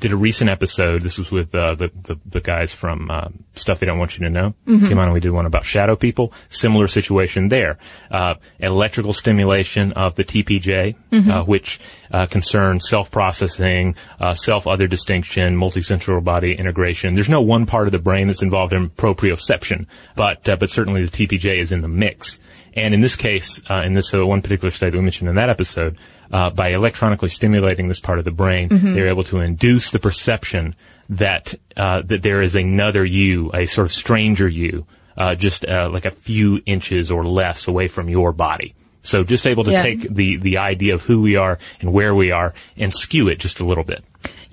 did 0.00 0.12
a 0.12 0.16
recent 0.16 0.50
episode. 0.50 1.02
This 1.02 1.18
was 1.18 1.30
with 1.30 1.54
uh, 1.54 1.74
the, 1.74 1.90
the 2.02 2.16
the 2.26 2.40
guys 2.40 2.72
from 2.72 3.10
uh, 3.10 3.28
Stuff 3.54 3.80
They 3.80 3.86
Don't 3.86 3.98
Want 3.98 4.18
You 4.18 4.24
to 4.24 4.30
Know. 4.30 4.54
Came 4.88 4.98
on 4.98 5.04
and 5.04 5.12
we 5.12 5.20
did 5.20 5.32
one 5.32 5.46
about 5.46 5.64
shadow 5.64 5.96
people. 5.96 6.32
Similar 6.48 6.88
situation 6.88 7.48
there. 7.48 7.78
Uh, 8.10 8.34
electrical 8.58 9.12
stimulation 9.12 9.92
of 9.92 10.14
the 10.14 10.24
TPJ, 10.24 10.94
uh, 11.30 11.44
which 11.44 11.80
uh, 12.12 12.26
concerns 12.26 12.88
self-processing, 12.88 13.94
uh, 14.20 14.34
self-other 14.34 14.86
distinction, 14.86 15.56
multisensory 15.56 16.22
body 16.22 16.54
integration. 16.54 17.14
There's 17.14 17.28
no 17.28 17.42
one 17.42 17.66
part 17.66 17.86
of 17.86 17.92
the 17.92 17.98
brain 17.98 18.28
that's 18.28 18.42
involved 18.42 18.72
in 18.72 18.90
proprioception, 18.90 19.86
but 20.14 20.48
uh, 20.48 20.56
but 20.56 20.70
certainly 20.70 21.04
the 21.04 21.10
TPJ 21.26 21.58
is 21.58 21.72
in 21.72 21.80
the 21.82 21.88
mix. 21.88 22.38
And 22.76 22.92
in 22.92 23.00
this 23.00 23.14
case, 23.14 23.62
uh, 23.70 23.82
in 23.84 23.94
this 23.94 24.12
one 24.12 24.42
particular 24.42 24.70
study 24.70 24.90
that 24.90 24.98
we 24.98 25.04
mentioned 25.04 25.28
in 25.28 25.36
that 25.36 25.48
episode, 25.48 25.96
uh, 26.34 26.50
by 26.50 26.68
electronically 26.80 27.28
stimulating 27.30 27.86
this 27.88 28.00
part 28.00 28.18
of 28.18 28.24
the 28.24 28.32
brain, 28.42 28.68
they're 28.94 29.08
able 29.08 29.24
to 29.24 29.38
induce 29.40 29.90
the 29.90 30.00
perception 30.00 30.74
that 31.08 31.54
uh, 31.76 32.02
that 32.10 32.22
there 32.22 32.42
is 32.42 32.54
another 32.56 33.04
you, 33.04 33.50
a 33.54 33.66
sort 33.66 33.86
of 33.86 33.92
stranger 33.92 34.48
you, 34.48 34.84
uh, 35.16 35.34
just 35.36 35.64
uh, 35.64 35.88
like 35.92 36.06
a 36.06 36.10
few 36.10 36.60
inches 36.66 37.10
or 37.10 37.24
less 37.24 37.68
away 37.68 37.88
from 37.88 38.08
your 38.08 38.32
body. 38.32 38.74
So 39.02 39.22
just 39.22 39.46
able 39.46 39.64
to 39.64 39.70
Yeah. 39.70 39.82
take 39.82 40.00
the 40.14 40.38
the 40.38 40.56
idea 40.58 40.94
of 40.94 41.02
who 41.02 41.20
we 41.22 41.36
are 41.36 41.58
and 41.80 41.92
where 41.92 42.14
we 42.14 42.32
are 42.32 42.54
and 42.76 42.92
skew 42.92 43.28
it 43.28 43.38
just 43.38 43.60
a 43.60 43.64
little 43.64 43.84
bit. 43.84 44.02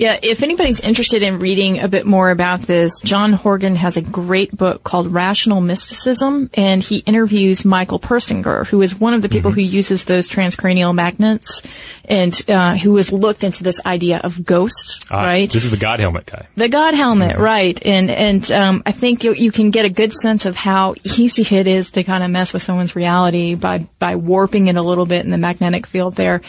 Yeah, 0.01 0.17
if 0.19 0.41
anybody's 0.41 0.79
interested 0.79 1.21
in 1.21 1.37
reading 1.37 1.79
a 1.79 1.87
bit 1.87 2.07
more 2.07 2.31
about 2.31 2.61
this, 2.61 2.99
John 3.01 3.33
Horgan 3.33 3.75
has 3.75 3.97
a 3.97 4.01
great 4.01 4.49
book 4.51 4.83
called 4.83 5.13
Rational 5.13 5.61
Mysticism, 5.61 6.49
and 6.55 6.81
he 6.81 6.97
interviews 7.05 7.63
Michael 7.63 7.99
Persinger, 7.99 8.65
who 8.65 8.81
is 8.81 8.99
one 8.99 9.13
of 9.13 9.21
the 9.21 9.29
people 9.29 9.51
who 9.51 9.61
uses 9.61 10.05
those 10.05 10.27
transcranial 10.27 10.95
magnets, 10.95 11.61
and 12.05 12.33
uh, 12.49 12.77
who 12.77 12.95
has 12.95 13.11
looked 13.11 13.43
into 13.43 13.63
this 13.63 13.79
idea 13.85 14.19
of 14.23 14.43
ghosts, 14.43 15.05
Ah, 15.11 15.21
right? 15.21 15.51
This 15.51 15.65
is 15.65 15.69
the 15.69 15.77
God 15.77 15.99
helmet 15.99 16.25
guy. 16.25 16.47
The 16.55 16.67
God 16.67 16.95
helmet, 16.95 17.37
right? 17.37 17.79
And 17.85 18.09
and 18.09 18.51
um, 18.51 18.81
I 18.87 18.93
think 18.93 19.23
you, 19.23 19.35
you 19.35 19.51
can 19.51 19.69
get 19.69 19.85
a 19.85 19.89
good 19.91 20.13
sense 20.13 20.47
of 20.47 20.55
how 20.55 20.95
easy 21.03 21.55
it 21.55 21.67
is 21.67 21.91
to 21.91 22.03
kind 22.03 22.23
of 22.23 22.31
mess 22.31 22.53
with 22.53 22.63
someone's 22.63 22.95
reality 22.95 23.53
by 23.53 23.87
by 23.99 24.15
warping 24.15 24.65
it 24.65 24.77
a 24.77 24.81
little 24.81 25.05
bit 25.05 25.25
in 25.25 25.29
the 25.29 25.37
magnetic 25.37 25.85
field 25.85 26.15
there. 26.15 26.41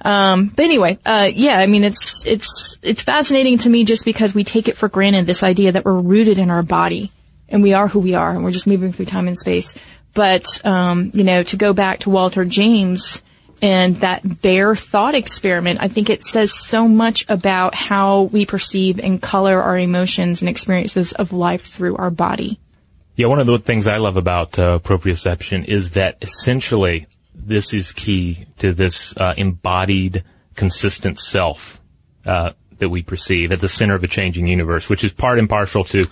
Um, 0.00 0.48
but 0.48 0.64
anyway, 0.64 0.98
uh, 1.04 1.30
yeah, 1.32 1.58
I 1.58 1.66
mean 1.66 1.84
it's 1.84 2.24
it's 2.26 2.78
it's 2.82 3.02
fascinating 3.02 3.58
to 3.58 3.70
me 3.70 3.84
just 3.84 4.04
because 4.04 4.34
we 4.34 4.44
take 4.44 4.68
it 4.68 4.76
for 4.76 4.88
granted 4.88 5.26
this 5.26 5.42
idea 5.42 5.72
that 5.72 5.84
we're 5.84 5.98
rooted 5.98 6.38
in 6.38 6.50
our 6.50 6.62
body 6.62 7.12
and 7.48 7.62
we 7.62 7.72
are 7.72 7.88
who 7.88 8.00
we 8.00 8.14
are 8.14 8.30
and 8.30 8.44
we're 8.44 8.50
just 8.50 8.66
moving 8.66 8.92
through 8.92 9.06
time 9.06 9.28
and 9.28 9.38
space. 9.38 9.74
But 10.14 10.64
um, 10.64 11.10
you 11.14 11.24
know, 11.24 11.42
to 11.44 11.56
go 11.56 11.72
back 11.72 12.00
to 12.00 12.10
Walter 12.10 12.44
James 12.44 13.22
and 13.62 13.96
that 13.96 14.42
bear 14.42 14.76
thought 14.76 15.14
experiment, 15.14 15.78
I 15.82 15.88
think 15.88 16.10
it 16.10 16.24
says 16.24 16.52
so 16.52 16.88
much 16.88 17.24
about 17.28 17.74
how 17.74 18.22
we 18.24 18.44
perceive 18.44 19.00
and 19.00 19.20
color 19.20 19.60
our 19.60 19.78
emotions 19.78 20.42
and 20.42 20.48
experiences 20.48 21.12
of 21.12 21.32
life 21.32 21.62
through 21.62 21.96
our 21.96 22.10
body. 22.10 22.58
Yeah, 23.16 23.28
one 23.28 23.40
of 23.40 23.46
the 23.46 23.58
things 23.58 23.88
I 23.88 23.96
love 23.96 24.18
about 24.18 24.58
uh, 24.58 24.78
proprioception 24.80 25.64
is 25.64 25.92
that 25.92 26.18
essentially 26.20 27.06
this 27.46 27.72
is 27.72 27.92
key 27.92 28.46
to 28.58 28.72
this 28.72 29.16
uh, 29.16 29.34
embodied, 29.36 30.24
consistent 30.54 31.18
self 31.18 31.80
uh, 32.24 32.52
that 32.78 32.88
we 32.88 33.02
perceive 33.02 33.52
at 33.52 33.60
the 33.60 33.68
center 33.68 33.94
of 33.94 34.04
a 34.04 34.08
changing 34.08 34.46
universe, 34.46 34.88
which 34.88 35.04
is 35.04 35.12
part 35.12 35.38
and 35.38 35.48
partial 35.48 35.84
to 35.84 36.06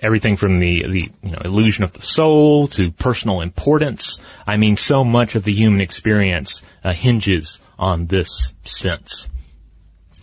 everything 0.00 0.36
from 0.36 0.58
the 0.58 0.84
the 0.88 1.10
you 1.22 1.30
know 1.30 1.38
illusion 1.44 1.84
of 1.84 1.92
the 1.92 2.02
soul 2.02 2.66
to 2.68 2.90
personal 2.90 3.40
importance. 3.40 4.20
I 4.46 4.56
mean, 4.56 4.76
so 4.76 5.04
much 5.04 5.34
of 5.34 5.44
the 5.44 5.52
human 5.52 5.80
experience 5.80 6.62
uh, 6.82 6.92
hinges 6.92 7.60
on 7.78 8.06
this 8.06 8.54
sense. 8.64 9.28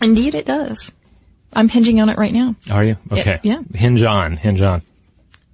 Indeed, 0.00 0.34
it 0.34 0.46
does. 0.46 0.92
I'm 1.54 1.68
hinging 1.68 2.00
on 2.00 2.08
it 2.08 2.18
right 2.18 2.32
now. 2.32 2.54
Are 2.70 2.84
you 2.84 2.98
okay? 3.10 3.40
yeah. 3.42 3.62
Hinge 3.74 4.02
on, 4.02 4.36
hinge 4.36 4.60
on. 4.60 4.82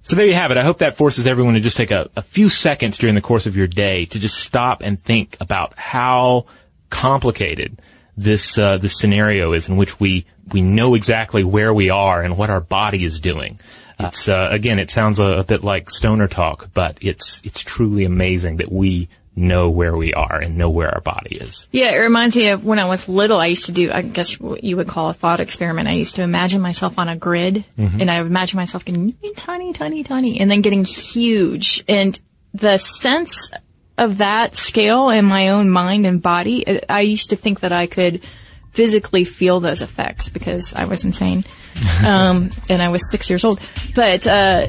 So 0.07 0.15
there 0.15 0.27
you 0.27 0.35
have 0.35 0.51
it. 0.51 0.57
I 0.57 0.61
hope 0.61 0.77
that 0.79 0.97
forces 0.97 1.25
everyone 1.25 1.55
to 1.55 1.59
just 1.59 1.77
take 1.77 1.89
a, 1.89 2.11
a 2.15 2.21
few 2.21 2.47
seconds 2.47 2.99
during 2.99 3.15
the 3.15 3.21
course 3.21 3.47
of 3.47 3.57
your 3.57 3.65
day 3.65 4.05
to 4.05 4.19
just 4.19 4.37
stop 4.37 4.83
and 4.83 5.01
think 5.01 5.35
about 5.41 5.79
how 5.79 6.45
complicated 6.91 7.81
this 8.15 8.55
uh, 8.59 8.77
this 8.77 8.99
scenario 8.99 9.53
is, 9.53 9.67
in 9.67 9.77
which 9.77 9.99
we 9.99 10.27
we 10.51 10.61
know 10.61 10.93
exactly 10.93 11.43
where 11.43 11.73
we 11.73 11.89
are 11.89 12.21
and 12.21 12.37
what 12.37 12.51
our 12.51 12.61
body 12.61 13.03
is 13.03 13.19
doing. 13.19 13.59
It's 13.99 14.27
uh, 14.27 14.49
again, 14.51 14.77
it 14.77 14.91
sounds 14.91 15.17
a, 15.17 15.39
a 15.39 15.43
bit 15.43 15.63
like 15.63 15.89
stoner 15.89 16.27
talk, 16.27 16.69
but 16.75 16.99
it's 17.01 17.41
it's 17.43 17.61
truly 17.61 18.05
amazing 18.05 18.57
that 18.57 18.71
we 18.71 19.09
know 19.35 19.69
where 19.69 19.95
we 19.95 20.13
are 20.13 20.39
and 20.39 20.57
know 20.57 20.69
where 20.69 20.89
our 20.93 21.01
body 21.01 21.35
is. 21.35 21.67
Yeah, 21.71 21.91
it 21.93 21.99
reminds 21.99 22.35
me 22.35 22.49
of 22.49 22.63
when 22.63 22.79
I 22.79 22.85
was 22.85 23.09
little. 23.09 23.37
I 23.39 23.47
used 23.47 23.65
to 23.65 23.71
do, 23.71 23.91
I 23.91 24.01
guess, 24.01 24.39
what 24.39 24.63
you 24.63 24.77
would 24.77 24.87
call 24.87 25.09
a 25.09 25.13
thought 25.13 25.39
experiment. 25.41 25.87
I 25.87 25.93
used 25.93 26.15
to 26.15 26.23
imagine 26.23 26.61
myself 26.61 26.97
on 26.97 27.09
a 27.09 27.15
grid, 27.17 27.65
and 27.77 28.09
I 28.09 28.21
would 28.21 28.31
imagine 28.31 28.57
myself 28.57 28.85
getting 28.85 29.13
tiny, 29.35 29.73
tiny, 29.73 30.03
tiny, 30.03 30.39
and 30.39 30.49
then 30.49 30.61
getting 30.61 30.85
huge. 30.85 31.83
And 31.87 32.17
the 32.53 32.77
sense 32.77 33.51
of 33.97 34.17
that 34.19 34.55
scale 34.55 35.09
in 35.09 35.25
my 35.25 35.49
own 35.49 35.69
mind 35.69 36.05
and 36.05 36.21
body, 36.21 36.67
I- 36.67 36.81
I 36.89 37.01
used 37.01 37.29
to 37.31 37.35
think 37.35 37.59
that 37.61 37.71
I 37.73 37.87
could 37.87 38.21
physically 38.71 39.23
feel 39.23 39.59
those 39.61 39.81
effects 39.81 40.27
because 40.29 40.73
I 40.73 40.85
was 40.85 41.03
insane, 41.05 41.45
um, 42.05 42.49
and 42.69 42.81
I 42.81 42.89
was 42.89 43.09
six 43.11 43.29
years 43.29 43.43
old. 43.43 43.59
But 43.95 44.25
uh, 44.27 44.67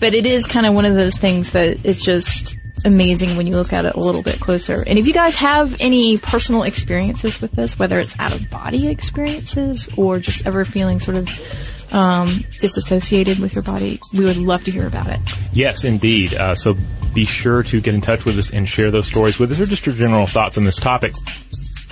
but 0.00 0.14
it 0.14 0.26
is 0.26 0.46
kind 0.46 0.66
of 0.66 0.74
one 0.74 0.84
of 0.84 0.94
those 0.94 1.16
things 1.16 1.52
that 1.52 1.78
it's 1.84 2.04
just 2.04 2.56
amazing 2.86 3.36
when 3.36 3.46
you 3.46 3.54
look 3.54 3.72
at 3.72 3.84
it 3.84 3.94
a 3.94 4.00
little 4.00 4.22
bit 4.22 4.40
closer. 4.40 4.82
And 4.86 4.98
if 4.98 5.06
you 5.06 5.12
guys 5.12 5.34
have 5.36 5.80
any 5.80 6.18
personal 6.18 6.62
experiences 6.62 7.40
with 7.40 7.52
this, 7.52 7.78
whether 7.78 7.98
it's 8.00 8.18
out 8.18 8.32
of 8.32 8.48
body 8.48 8.88
experiences 8.88 9.88
or 9.96 10.20
just 10.20 10.46
ever 10.46 10.64
feeling 10.64 11.00
sort 11.00 11.18
of 11.18 11.92
um, 11.92 12.44
disassociated 12.60 13.38
with 13.38 13.54
your 13.54 13.62
body, 13.62 14.00
we 14.16 14.24
would 14.24 14.36
love 14.36 14.64
to 14.64 14.70
hear 14.70 14.86
about 14.86 15.08
it. 15.08 15.20
Yes, 15.52 15.84
indeed. 15.84 16.34
Uh, 16.34 16.54
so 16.54 16.76
be 17.12 17.26
sure 17.26 17.62
to 17.64 17.80
get 17.80 17.94
in 17.94 18.00
touch 18.00 18.24
with 18.24 18.38
us 18.38 18.52
and 18.52 18.68
share 18.68 18.90
those 18.90 19.06
stories 19.06 19.38
with 19.38 19.50
us 19.50 19.60
or 19.60 19.66
just 19.66 19.84
your 19.84 19.94
general 19.94 20.26
thoughts 20.26 20.56
on 20.56 20.64
this 20.64 20.76
topic. 20.76 21.12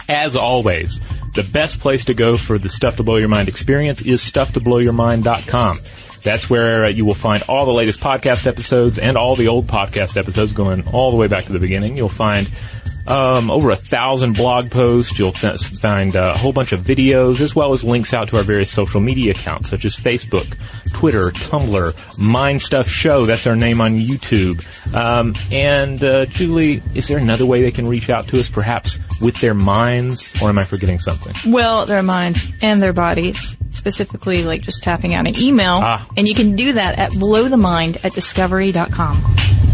As 0.09 0.37
always, 0.37 1.01
the 1.35 1.43
best 1.43 1.81
place 1.81 2.05
to 2.05 2.15
go 2.15 2.37
for 2.37 2.59
the 2.59 2.69
Stuff 2.69 2.97
to 2.97 3.03
Blow 3.03 3.17
Your 3.17 3.29
Mind 3.29 3.49
experience 3.49 4.03
is 4.03 4.21
stufftoblowyourmind.com. 4.21 5.79
That's 6.25 6.49
where 6.49 6.85
uh, 6.85 6.89
you 6.89 7.05
will 7.05 7.15
find 7.15 7.43
all 7.49 7.67
the 7.67 7.73
latest 7.73 8.01
podcast 8.01 8.47
episodes 8.47 8.99
and 8.99 9.17
all 9.17 9.37
the 9.37 9.49
old 9.49 9.67
podcast 9.67 10.17
episodes 10.17 10.53
going 10.55 10.89
all 10.89 11.11
the 11.11 11.17
way 11.17 11.29
back 11.29 11.45
to 11.45 11.53
the 11.53 11.59
beginning. 11.59 11.97
You'll 11.97 12.09
find 12.09 12.51
um, 13.07 13.51
over 13.51 13.71
a 13.71 13.77
thousand 13.77 14.37
blog 14.37 14.71
posts. 14.71 15.19
You'll 15.19 15.33
find 15.33 16.17
uh, 16.17 16.33
a 16.35 16.39
whole 16.39 16.53
bunch 16.53 16.73
of 16.73 16.81
videos 16.81 17.41
as 17.41 17.55
well 17.55 17.73
as 17.73 17.85
links 17.85 18.15
out 18.15 18.29
to 18.29 18.37
our 18.37 18.43
various 18.43 18.71
social 18.71 19.01
media 19.01 19.33
accounts 19.33 19.71
such 19.71 19.85
as 19.85 19.95
Facebook, 19.97 20.57
Twitter, 20.93 21.31
Tumblr, 21.31 22.19
Mind 22.19 22.61
Stuff 22.61 22.89
Show. 22.89 23.27
That's 23.27 23.47
our 23.47 23.57
name 23.57 23.81
on 23.81 23.93
YouTube. 23.99 24.65
Um, 24.95 25.35
and 25.51 26.03
uh, 26.03 26.27
Julie, 26.27 26.83
is 26.95 27.09
there 27.09 27.19
another 27.19 27.47
way 27.47 27.63
they 27.63 27.71
can 27.71 27.87
reach 27.87 28.11
out 28.11 28.29
to 28.29 28.41
us, 28.41 28.49
perhaps 28.49 28.99
with 29.21 29.37
their 29.41 29.55
minds, 29.55 30.41
or 30.43 30.49
am 30.49 30.59
I 30.59 30.65
forgetting 30.65 30.99
something? 30.99 31.53
Well, 31.53 31.87
their 31.87 32.03
minds 32.03 32.47
and 32.63 32.83
their 32.83 32.93
bodies, 32.93 33.57
specifically 33.71 34.45
like 34.45 34.63
just 34.63 34.83
tapping 34.83 35.15
out 35.15 35.27
an 35.27 35.39
email. 35.39 35.81
Ah. 35.83 36.09
And 36.17 36.27
you 36.27 36.35
can 36.35 36.57
do 36.57 36.75
that 36.75 36.99
at 36.99 37.13
blowthemind 37.13 38.05
at 38.05 38.13
discovery.com. 38.13 39.74